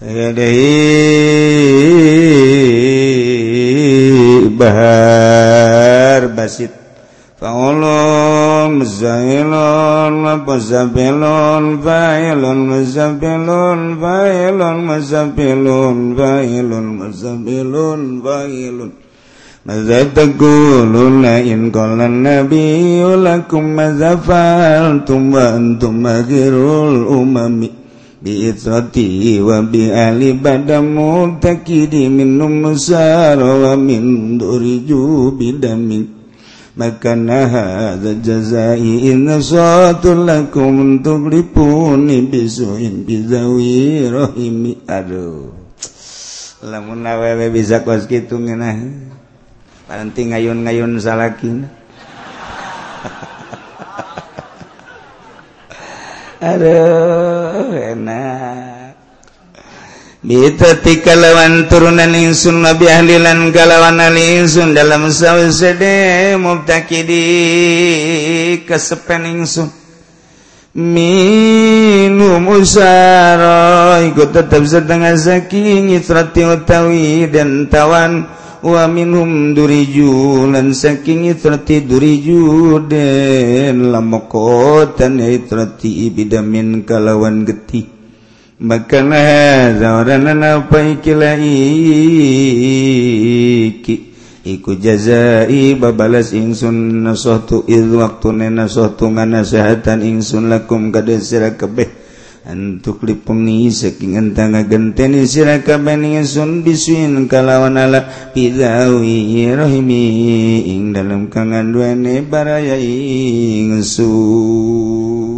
[0.00, 0.72] Tadehi
[4.56, 6.72] bahar basit.
[7.38, 19.07] Faulun muzailun mazabilon, Failun mazabilon, Failun mazabilon, Failun mazabilon Failun, muzabilun, failun.
[19.66, 26.54] ماذا تقولون إن قال النبي لكم ماذا فعلتم وأنتم آخر
[26.92, 27.68] الأمم
[28.22, 34.02] بإثرتي وبأهل بدم متكد منهم مسار ومن
[34.38, 36.04] درجوا بدم
[36.76, 45.58] مكان هذا جزائي إن صوت لكم تغربوني بسوء بذوي رحمي أدو
[46.58, 48.82] lamun awewe bisa kos gitu ngeunah
[49.88, 51.64] nanti ngayun-ngayun salakin
[56.50, 58.78] aduh enak.
[60.18, 67.22] Bitati kalawan turunan insun nabi ahlilan kalawan insun dalam sawsede mubtakidi
[68.66, 69.70] kesepen insun.
[70.74, 78.28] Minum usara ikut tetap setengah saking itrati utawi dan tawan
[78.62, 87.86] wa minhum durijulan saking itrati durijuden lamokotan itrati bidamin kalawan getih
[88.62, 91.38] maka lah zawaran apa ikila
[93.68, 93.96] iki
[94.46, 101.97] iku jazai babalas ingsun nasahtu id waktu nena sahtu nganasehatan ingsun lakum kada sira kebeh
[102.48, 111.28] Antuk lipungi saking entang ngagenteni siraka beningan sun bisuin kalawan ala pidawi rahimi ing dalam
[111.28, 115.28] kanganduane baraya ing sun.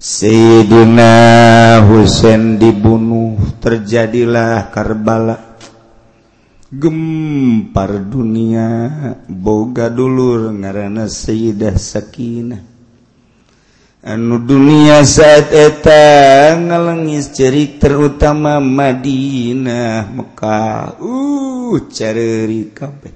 [0.00, 1.12] Sayyidina
[1.84, 5.60] Husain dibunuh terjadilah Karbala.
[6.72, 8.88] Gempar dunia
[9.28, 12.67] boga dulur ngaranana Sayyidah Sakinah.
[14.02, 21.02] anu dunia saat eta ngalengis ceri terutama Madinah Mekah.
[21.02, 23.14] Uh cari kabeh.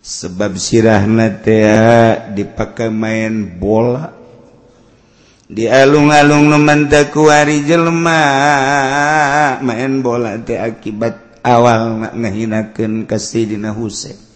[0.00, 4.16] Sebab sirahna teh dipakai main bola.
[5.50, 8.22] Di alung-alung nu jelma jelema
[9.60, 14.29] main bola teh akibat awal ngahinakeun ka Sayyidina Husain.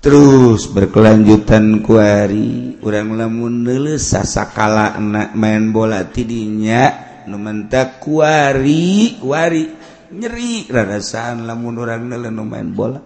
[0.00, 6.88] terus berkelanjutan kuari orang lamun nulis sasakala enak main bola tidinya
[7.28, 9.68] numentak kuari kuari
[10.10, 13.00] nyeri rarasaan lamun orang nulis nu main bola.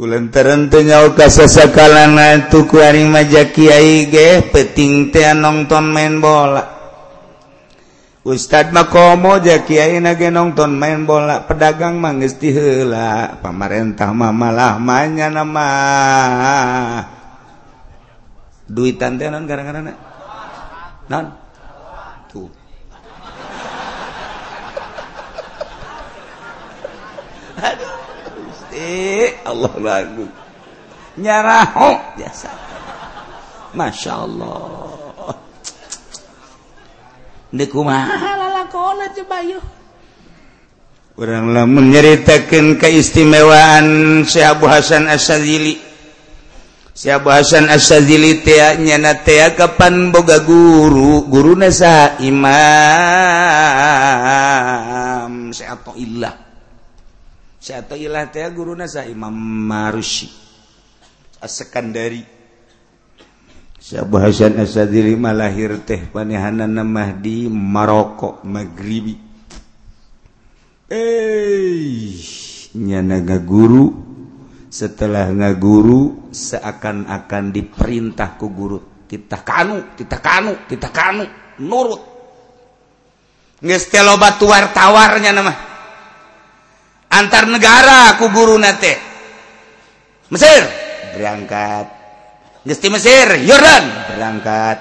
[0.00, 6.79] Kulantaran tengau kasasakala na tu kuari majaki aige peting teh nonton main bola.
[8.20, 15.68] Ustad makomo jakiyaina ge nongton main bola pedagang mangesti heula pamarentah mah malah manya nama.
[18.68, 19.96] Duitan teh naon gara-garana?
[21.08, 21.32] Naon
[22.28, 22.52] tuh.
[27.56, 27.94] Aduh
[28.36, 30.28] Gusti Allah lagu
[31.16, 32.52] nyaraho biasa.
[33.72, 34.99] Masya Allah.
[41.20, 43.86] oranglah menyeritakan keistimewaan
[44.24, 45.76] si Abu Hasan asadzili
[46.96, 49.20] si Abu Hasan asadzilinya na
[49.52, 52.50] kapan boga guru guru nasa Imam.
[56.00, 56.34] Ilah
[57.92, 58.24] Ilah
[58.56, 59.34] guru nasa Imam
[59.68, 60.30] Marushi.
[61.40, 62.39] Askandari
[63.80, 69.16] Syabah Asadili mah lahir teh panehanana mah di Maroko Maghribi.
[70.84, 72.12] Eh,
[72.76, 73.88] nyana guru
[74.68, 79.08] setelah ngaguru seakan-akan diperintah ku guru.
[79.08, 81.24] Kita kanu kita kanu kita kanu
[81.64, 82.02] nurut.
[83.64, 85.54] Geus teh loba tuar tawarnya nama.
[87.16, 88.92] Antar negara ku guru nate
[90.28, 90.62] Mesir
[91.16, 91.99] berangkat.
[92.60, 93.84] Gesti Mesir Yordan.
[94.12, 94.78] Berangkat.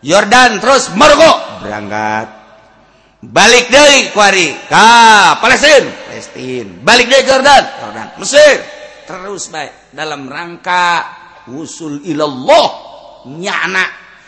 [0.00, 1.60] Yordan terus Maroko.
[1.60, 2.28] Berangkat.
[3.26, 7.64] Balik dari kuari ka Palestina Palestina balik dari Yordan.
[7.84, 8.08] Yordan.
[8.16, 8.56] Mesir.
[9.06, 11.04] Terus baik dalam rangka
[11.52, 12.68] usul ilallah
[13.30, 13.84] nyana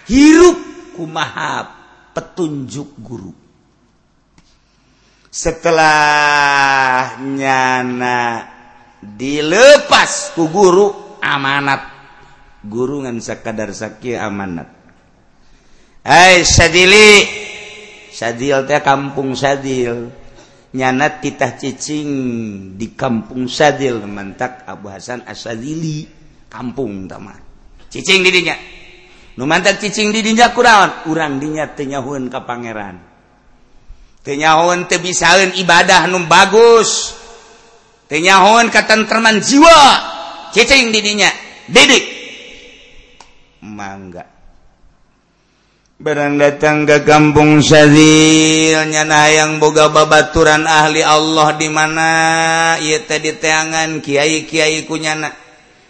[0.07, 0.59] hirup
[0.95, 1.67] kumaha
[2.15, 3.33] petunjuk guru.
[5.29, 8.21] Setelah nyana
[9.03, 11.98] dilepas ku guru amanat
[12.69, 14.69] gurungan sakadar sakit amanat.
[16.05, 17.25] Hai sadili.
[18.13, 20.13] Sadil teh kampung sadil.
[20.69, 22.11] Nyanat titah cicing
[22.77, 26.05] di kampung sadil mantak Abu Hasan Asadili
[26.45, 27.33] kampung tama
[27.89, 28.53] cicing didinya
[29.41, 33.01] nu mantak cicing didinya kurang urang dinya teu nyahueun ka pangeran.
[34.21, 37.15] Teu nyahueun teu bisaeun ibadah nu bagus.
[38.11, 39.81] Teu nyahueun katentreman jiwa.
[40.51, 41.31] Cicing didinya
[41.71, 42.18] didik.
[43.79, 44.27] mangga.
[45.99, 52.11] Barang datang ke kampung Syazilnya nayang boga babaturan ahli Allah di mana?
[52.79, 55.27] Ia tadi teangan Kiai Kiai kunyana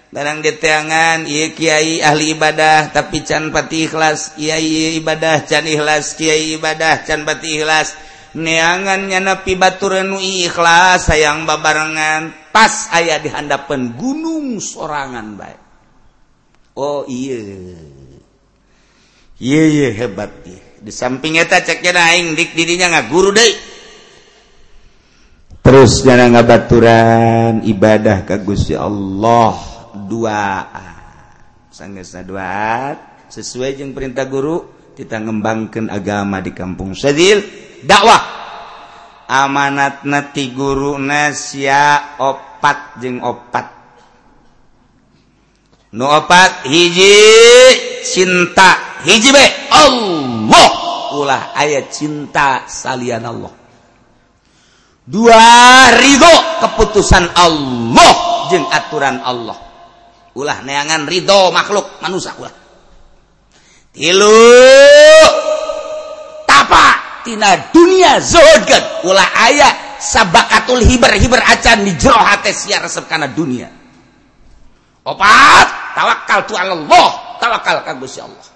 [0.08, 4.32] barang di teangan ia Kiai ahli ibadah tapi can pati ikhlas.
[4.40, 6.16] Kiai ibadah can ikhlas.
[6.16, 7.92] Kiai ibadah can pati ikhlas.
[8.32, 12.48] Neangannya napi baturan ikhlas sayang babarengan.
[12.48, 15.67] Pas ayah dihandapan gunung sorangan baik
[16.78, 17.42] Oh iya.
[19.42, 20.68] Ye hebat ye.
[20.78, 23.52] di samping eta ceknya naing dik dirinya nggak guru deh
[25.58, 29.58] terus jangan ngabaturan ibadah ke Gusti Allah
[30.06, 30.64] dua
[31.74, 32.94] sanggeusna dua
[33.26, 37.38] sesuai jeung perintah guru kita ngembangkan agama di kampung Sadil
[37.86, 38.34] dakwah.
[39.28, 43.77] Amanat nati guru nasya opat jeung opat.
[45.92, 47.16] nuopat hiji
[48.04, 49.02] cinta.
[49.06, 50.70] Hiji be Allah.
[51.16, 53.52] Ulah ayat cinta salian Allah.
[55.08, 55.48] Dua
[55.96, 58.12] ridho keputusan Allah
[58.52, 59.56] jeng aturan Allah.
[60.36, 62.52] Ulah neangan ridho makhluk manusia ulah.
[63.88, 64.36] Tilu
[66.44, 66.86] tapa
[67.24, 73.32] tina dunia zohgan ulah ayat sabakatul hiber hiber acan di jero hati siar resep kana
[73.32, 73.77] dunia.
[75.08, 75.66] opat
[75.96, 77.10] tawakal tu Allah
[77.40, 78.46] tawakal ka Gusti Allah.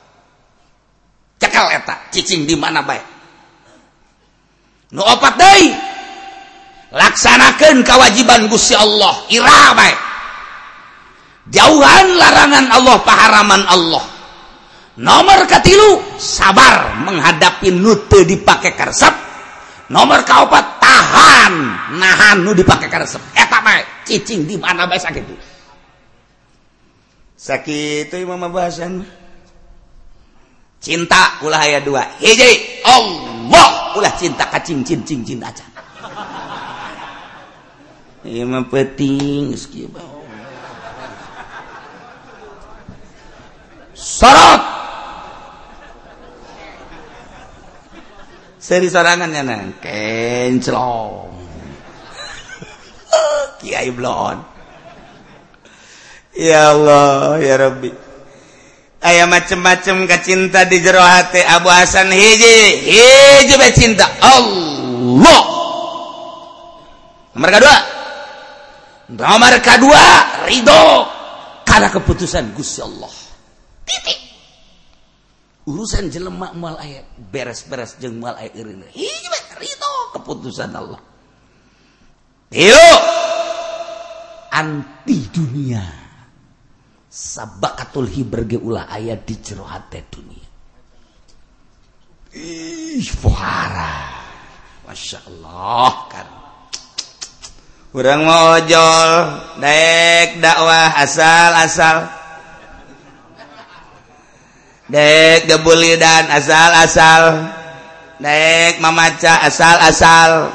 [1.41, 3.05] Cekal eta cicing di mana baik
[4.93, 5.73] nu opat deui.
[6.93, 9.99] Laksanakeun kewajiban Gusti Allah ira baik
[11.49, 14.05] jauhan larangan Allah paharaman Allah.
[14.93, 18.77] Nomor katilu sabar menghadapi nu teu dipake
[19.89, 21.53] nomor kaopat tahan
[21.97, 23.25] nahan nu dipake karesep.
[23.33, 25.52] Eta baik cicing di mana baik sakit
[27.43, 29.03] sakit itu imam bahasan.
[30.79, 32.07] Cinta ulah ayat dua.
[32.23, 33.99] Hiji Allah.
[33.99, 35.73] Ulah cinta kacing cincin cinta aja
[38.71, 39.51] peting
[43.93, 44.63] sorot.
[48.63, 51.35] Seri sorangannya nang kenclong.
[53.59, 54.52] Kiai Blon
[56.37, 57.91] ya Allah ya Rabbi.
[59.03, 64.07] Ayah macem-macem kecinta di jero hati Abu Hasan hiji hiji cinta.
[64.23, 65.43] Allah.
[67.35, 67.77] Nomor kedua.
[69.11, 70.05] Nomor kedua
[70.47, 70.83] ridho.
[71.67, 73.11] Karena keputusan Gusti Allah.
[73.83, 74.19] Titik.
[75.67, 77.07] Urusan jelema mal ayat.
[77.19, 78.87] Beres-beres jeung mal ayat irina
[79.59, 81.03] ridho keputusan Allah.
[82.55, 82.87] Iyo
[84.53, 86.02] anti dunia
[87.13, 90.49] sabakatul hiberge ulah aya di jero hate dunia.
[92.33, 94.25] Ih pohara
[94.89, 96.29] masya Allah kan.
[97.93, 99.11] Orang mau ojol
[99.61, 101.97] dek dakwah asal asal.
[104.89, 107.23] Dek gebuli dan asal asal.
[108.17, 110.49] Dek mamaca asal asal.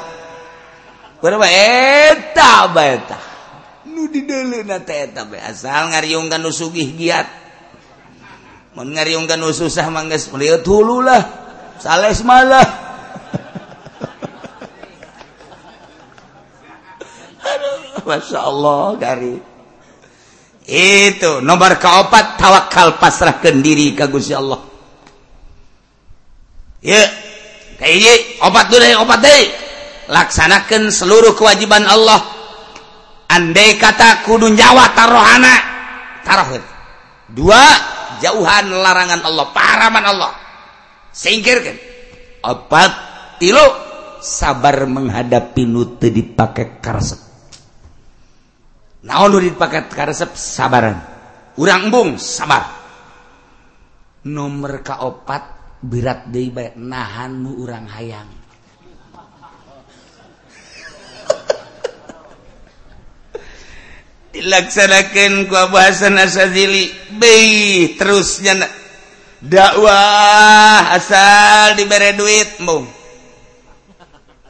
[1.22, 3.27] Kurang eta eta?
[5.42, 7.26] asal ngariungkan nusugih giat.
[8.78, 11.18] Ngariungkan susah mangges melihat hululah
[11.82, 12.62] sales malah
[17.42, 19.34] Aduh, Masya Allah gari.
[20.68, 24.60] Itu nomor kaopat tawakal pasrah kendiri kagus ya Allah.
[26.84, 27.02] Ya
[27.80, 29.48] kayak obat dulu obat deh.
[30.12, 32.37] Laksanakan seluruh kewajiban Allah.
[33.28, 35.54] andai kata kudu Jawa tarohana
[36.24, 36.64] tarohir
[37.30, 37.62] dua
[38.20, 40.32] jauhan larangan Allah paraman Allah.
[41.14, 41.76] Singkirkan.
[42.44, 42.92] Opat
[43.42, 43.62] tilu
[44.22, 47.18] sabar menghadapi nu teu dipake karesep.
[49.06, 50.34] Naon nu dipake karesep?
[50.34, 50.98] Sabaran.
[51.58, 52.78] Urang embung sabar.
[54.28, 55.42] Nomor kaopat
[55.82, 58.37] berat deui bae nahan nu urang hayang.
[64.38, 68.70] dilaksanakan kebahasan asazili bayi terusnya
[69.42, 72.62] dakwah asal diberi duit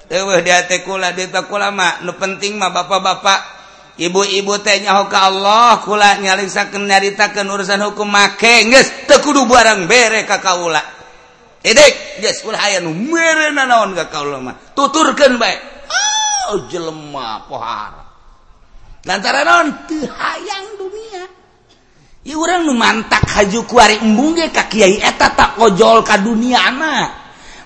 [0.09, 3.61] dialama nu penting mah bapak-bapak.
[3.99, 8.71] Ibu-ibu tehnya hoka Allah kula nyalisakan nyaritakan urusan hukum make.
[8.71, 10.79] Nges tekudu barang bere kakaula
[11.59, 14.55] edek yes ulah aya nu mere nanaon kakaula mah.
[14.73, 15.59] Tuturkeun bae.
[16.49, 18.08] Oh jelema pohara.
[19.07, 21.23] lantaran non hayang dunia.
[22.27, 27.09] I orang numantak haju kuari embung ge ka kiai eta tak ojol ka dunia anak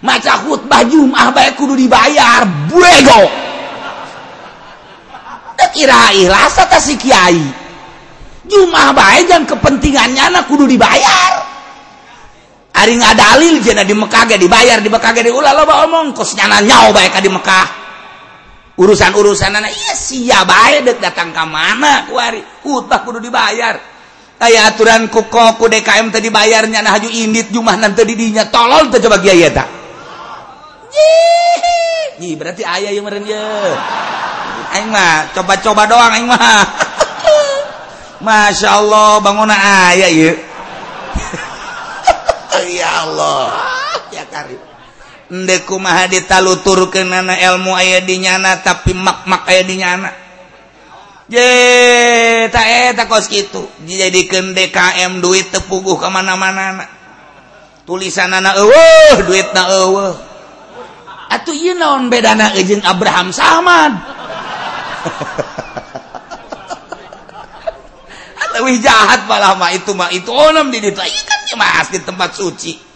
[0.04, 3.22] maca khutbah Jumat ah, bae kudu dibayar burego
[5.56, 7.42] Dek kira ikhlas ta si kiai.
[8.46, 11.42] Jumat ah, bae jang kepentingannya anak kudu dibayar.
[12.72, 15.52] Ari ngadalil jena di Mekah ge dibayar di Mekah ge diulah.
[15.52, 17.81] Loba omong kos nyana nyao bae ka di Mekah.
[18.76, 23.76] urusan-urusan anak si dek datang ke mana kuari utah kudu dibayar
[24.42, 29.20] aya aturan kukoku DKM tadi bayarnya nah haju indit jumah nanti didinya tolol tuh coba
[29.20, 29.82] kiai tak
[32.22, 33.26] Ih, berarti ayah yang meren
[34.72, 36.64] Aing mah coba-coba doang aing mah.
[38.24, 40.32] Masya Allah bangun ayah ya.
[42.70, 43.50] ya Allah.
[45.32, 50.10] ndeku mah ditalutur ke nana ilmu ayah dinyana tapi mak-mak ayah dinyana
[51.32, 51.48] je
[52.52, 56.86] tak eh tak kos gitu dijadikeun DKM duit tepuguh kemana-mana na.
[57.88, 60.14] tulisan anak eueuh duit na eueuh.
[61.32, 63.96] Atuh ieu naon bedana jeung Abraham Samad
[68.52, 72.91] lebih jahat malah mah itu mah itu onom di ditu kan mas di tempat suci.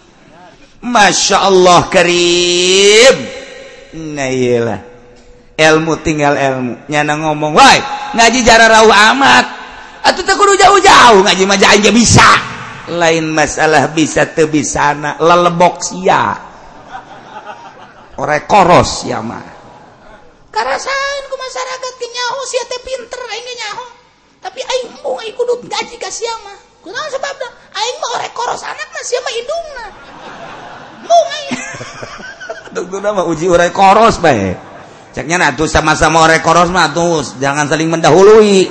[0.84, 3.36] Masya Allah Karim
[3.96, 4.80] ngalah
[5.56, 6.88] ilmu tinggal ilmu.
[6.92, 7.78] Nyana ngomong Woi
[8.16, 9.46] ngaji jarak rawuh amat.
[10.06, 12.30] Atau tak kudu jauh-jauh ngaji mah aja bisa.
[12.86, 16.38] Lain masalah bisa teu bisana lelebok sia.
[18.16, 19.56] Ore koros ya mah.
[20.54, 23.86] Karasain ku masyarakat kenyaho sia teh pinter aing nyaho.
[24.40, 26.65] Tapi aing mung aing kudu ngaji ka sia mah.
[26.86, 29.86] Kunaon sebabna aing mah ore koros anak mah sia mah indungna
[31.02, 31.58] mau aing.
[33.02, 34.54] Nama uji ore koros bae
[35.10, 38.70] ceknya nah tuh sama-sama ore koros mah tuh jangan saling mendahului.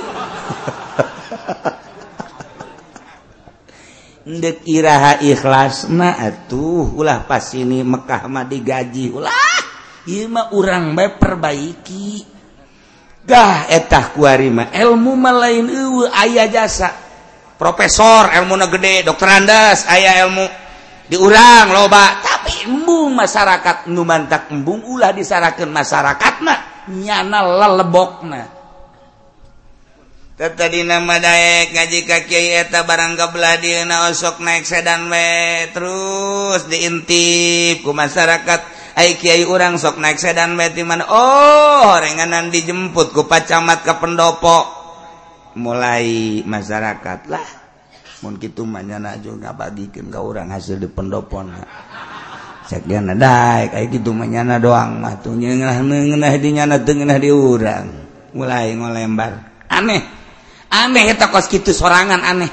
[4.26, 9.60] Ndek iraha ikhlas na atuh ulah pas ini Mekah mah digaji ulah.
[10.08, 12.24] Ieu mah urang bae perbaiki.
[13.26, 16.10] Gah etah kuari mah ilmu mah lain eueuh
[16.50, 17.05] jasa
[17.56, 20.46] Profesor ilmu negede dokter andas ayaah ilmu.
[21.08, 22.20] Diurang loba.
[22.20, 26.58] Tapi embung masyarakat numantak embung ulah disarakan masyarakat mah
[26.92, 28.44] nyana lelebokna.
[30.36, 35.64] Tadi nama daek ngaji ka kiai eta barang kebelah dina osok naik sedan we.
[35.72, 38.60] Terus diintip ku masyarakat
[39.00, 41.08] ai kiai urang sok naik sedan we di mana?
[41.08, 44.75] Oh renganan dijemput ku pacamat ke pendopo.
[45.56, 47.46] mulai masyarakat lah.
[48.24, 51.52] Mungkin manyana juga bagikan ke orang hasil di pendopon
[52.66, 55.54] kayak gitu menyana doang matnya
[57.22, 57.86] diurang
[58.34, 59.32] mulai ngolembar.
[59.70, 60.02] Aneh.
[60.72, 62.50] Aneh kos gitu sorangan aneh.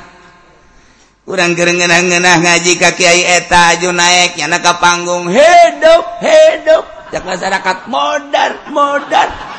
[1.24, 3.08] Kurang gerengenah-genah ngaji kaki
[3.40, 5.32] eta aju naik nyana ke panggung.
[5.32, 6.84] Hidup hidup.
[7.14, 9.53] Masyarakat modern modern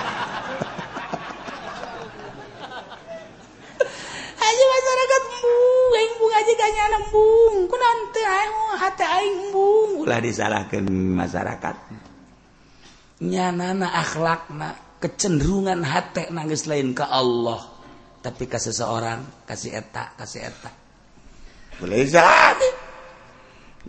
[4.44, 10.20] aja masyarakat embung aing embung aja ganya embung ku nanti aing hati aing embung ulah
[10.20, 11.76] disalahkan masyarakat.
[13.24, 17.72] Nyanana akhlakna kecenderungan hati nangis lain ke Allah.
[18.20, 20.70] Tapi ke seseorang kasih eta kasih eta.
[21.76, 22.94] Boleh jadi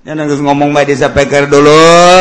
[0.03, 1.72] Ya nangis ngomong baik di peker dulu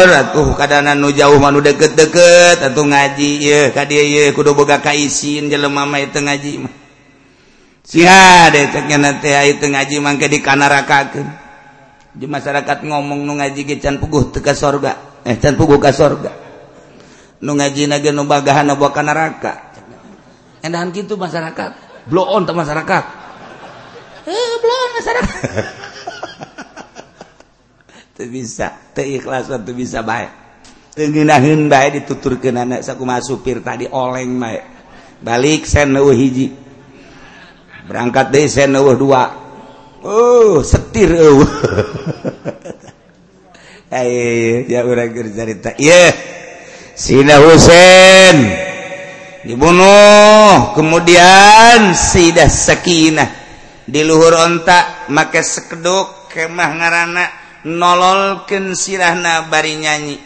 [0.09, 2.63] atuh kadana nu jauh manu deket-deket.
[2.63, 6.84] Atuh ngaji ieu ka dieu kudu boga kaisin jelema mah itu ngaji mah.
[9.69, 11.29] ngaji mangke di kanarakaken
[12.15, 15.21] di masyarakat ngomong nu ngaji can puguh teka sorga.
[15.25, 16.33] Eh can puguh ka sorga.
[17.45, 19.75] Nu ngaji ge nu bagahan nu bukan neraka
[20.65, 21.71] endahan eh, gitu masyarakat?
[22.09, 23.05] Blow on tak masyarakat.
[24.25, 25.41] Eh blow on masyarakat.
[28.15, 30.31] Teu bisa teu ikhlas teu bisa baik
[30.95, 34.63] teu ngeunaheun bae dituturkeun anak sakumaha supir tadi oleng bae.
[35.19, 36.64] Balik sen hiji.
[37.85, 39.45] berangkat deh saya uh, dua.
[40.05, 41.41] Oh setir oh.
[43.95, 45.71] Ayo ya orang cerita.
[45.79, 46.11] Iya.
[46.99, 48.37] Sina Husain.
[49.47, 50.75] Dibunuh.
[50.75, 53.47] Kemudian Sidah Sakinah.
[53.85, 57.29] Di luhur ontak make sekeduk kemah ngarana
[57.69, 60.17] nololkeun sirahna bari nyanyi.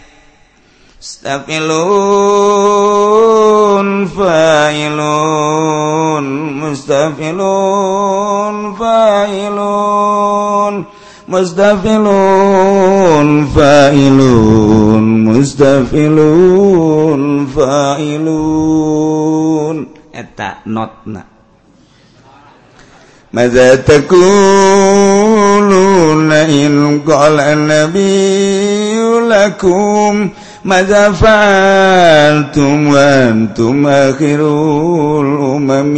[0.99, 3.58] Astagfirullah
[4.17, 6.27] failun
[6.61, 10.75] mustafilun failun
[11.27, 17.23] mustafilun failun mustafilun
[17.55, 19.77] failun.
[20.13, 21.39] Eta notna.
[23.33, 24.23] ماذا تقولون
[26.33, 28.99] إن قال النبي
[29.29, 30.31] لكم
[30.69, 35.97] ماذا فعلتم antum akhirul الأمم؟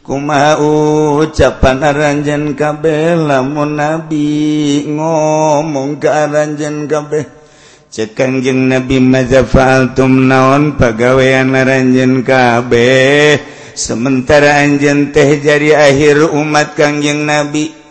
[0.00, 7.28] kumaha ucapan aranjen kabeh lamun nabi ngomong ke aranjen kabeh
[7.92, 13.36] cek nabi mazafaltum naon pagawean aranjen kabeh
[13.76, 17.87] sementara anjen teh jadi akhir umat kangjeng nabi.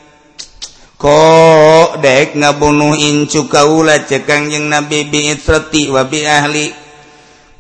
[0.98, 6.74] kok dek ngabunuh incu kaula cekang jeung nabi biitrati wa bi ahli?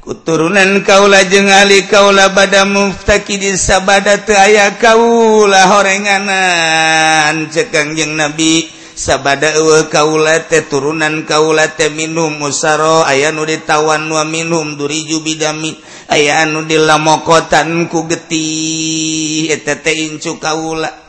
[0.01, 7.45] Kuturunan kaula jeung ahli kaula bada muftaki di sabada teu aya kaula horenganan.
[7.53, 8.65] Cekang jeung nabi
[8.97, 15.21] sabada eueuh kaula teh turunan kaula teh minum musaro aya nu ditawan wa minum duriju
[15.21, 15.77] bidami.
[16.07, 21.06] Aya anu dilamokotan ku getih eta teh incu kaula.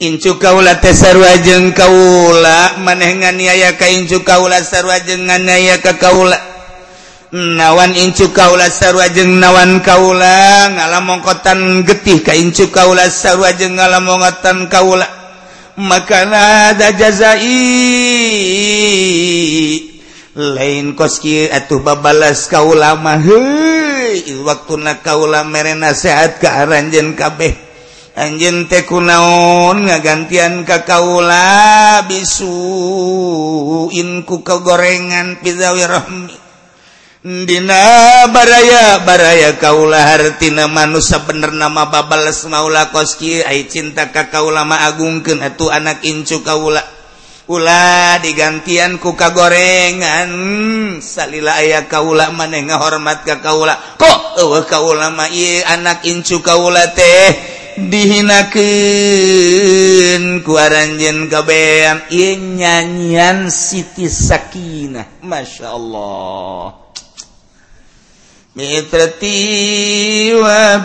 [0.00, 6.40] Incu kaula tesarwa jeung kaula maneh nganiaya ka incu kaula sarwa jeung nganiaya ka kaula.
[7.36, 14.72] Nawan incu kaula sarwa jeung nawan kaula ngalamongkotan getih ka incu kaula sarwa jeung ngalamongkotan
[14.72, 15.04] kaula.
[15.76, 16.24] Maka
[16.72, 17.60] ada jazai
[20.32, 27.68] lain koski atuh babalas kaula mah heuy waktu na kaula merena nasihat ka aranjeun kabeh.
[28.20, 33.16] anj teku naon ngagantian kakaula bisuinku
[34.44, 36.40] kegorengan pizawirahmi
[37.20, 44.88] Dina baraya baraya kaula hartina manusia bener nama babales maula koski ay cinta ka kaulama
[44.88, 46.80] agungkeun atuh anak incu kaula.
[47.44, 50.32] Ula digantian ku kagorengan
[51.04, 53.76] salila aya kaula maneh ngahormat ka kaula.
[54.00, 57.59] Kok eueuh kaula mah ieu anak incu kaula teh?
[57.88, 58.60] dihinakan
[60.44, 62.04] kuaranjen kabean.
[62.12, 65.24] Ieu nyanyian Siti Sakinah.
[65.24, 66.80] Masya Allah
[68.50, 70.82] Mitrati wa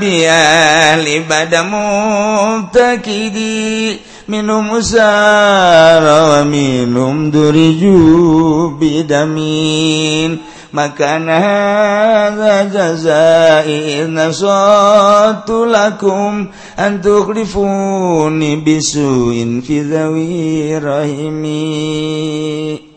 [1.27, 3.99] badamu takidi.
[4.27, 10.39] Minum usara wa minum duriju bidamin
[10.75, 16.47] مكان هذا جزائي نصات لكم
[16.79, 21.65] أن تخلفوني بسوء في ذوي رحمي.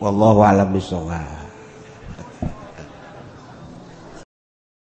[0.01, 1.48] والله أعلم بالصواب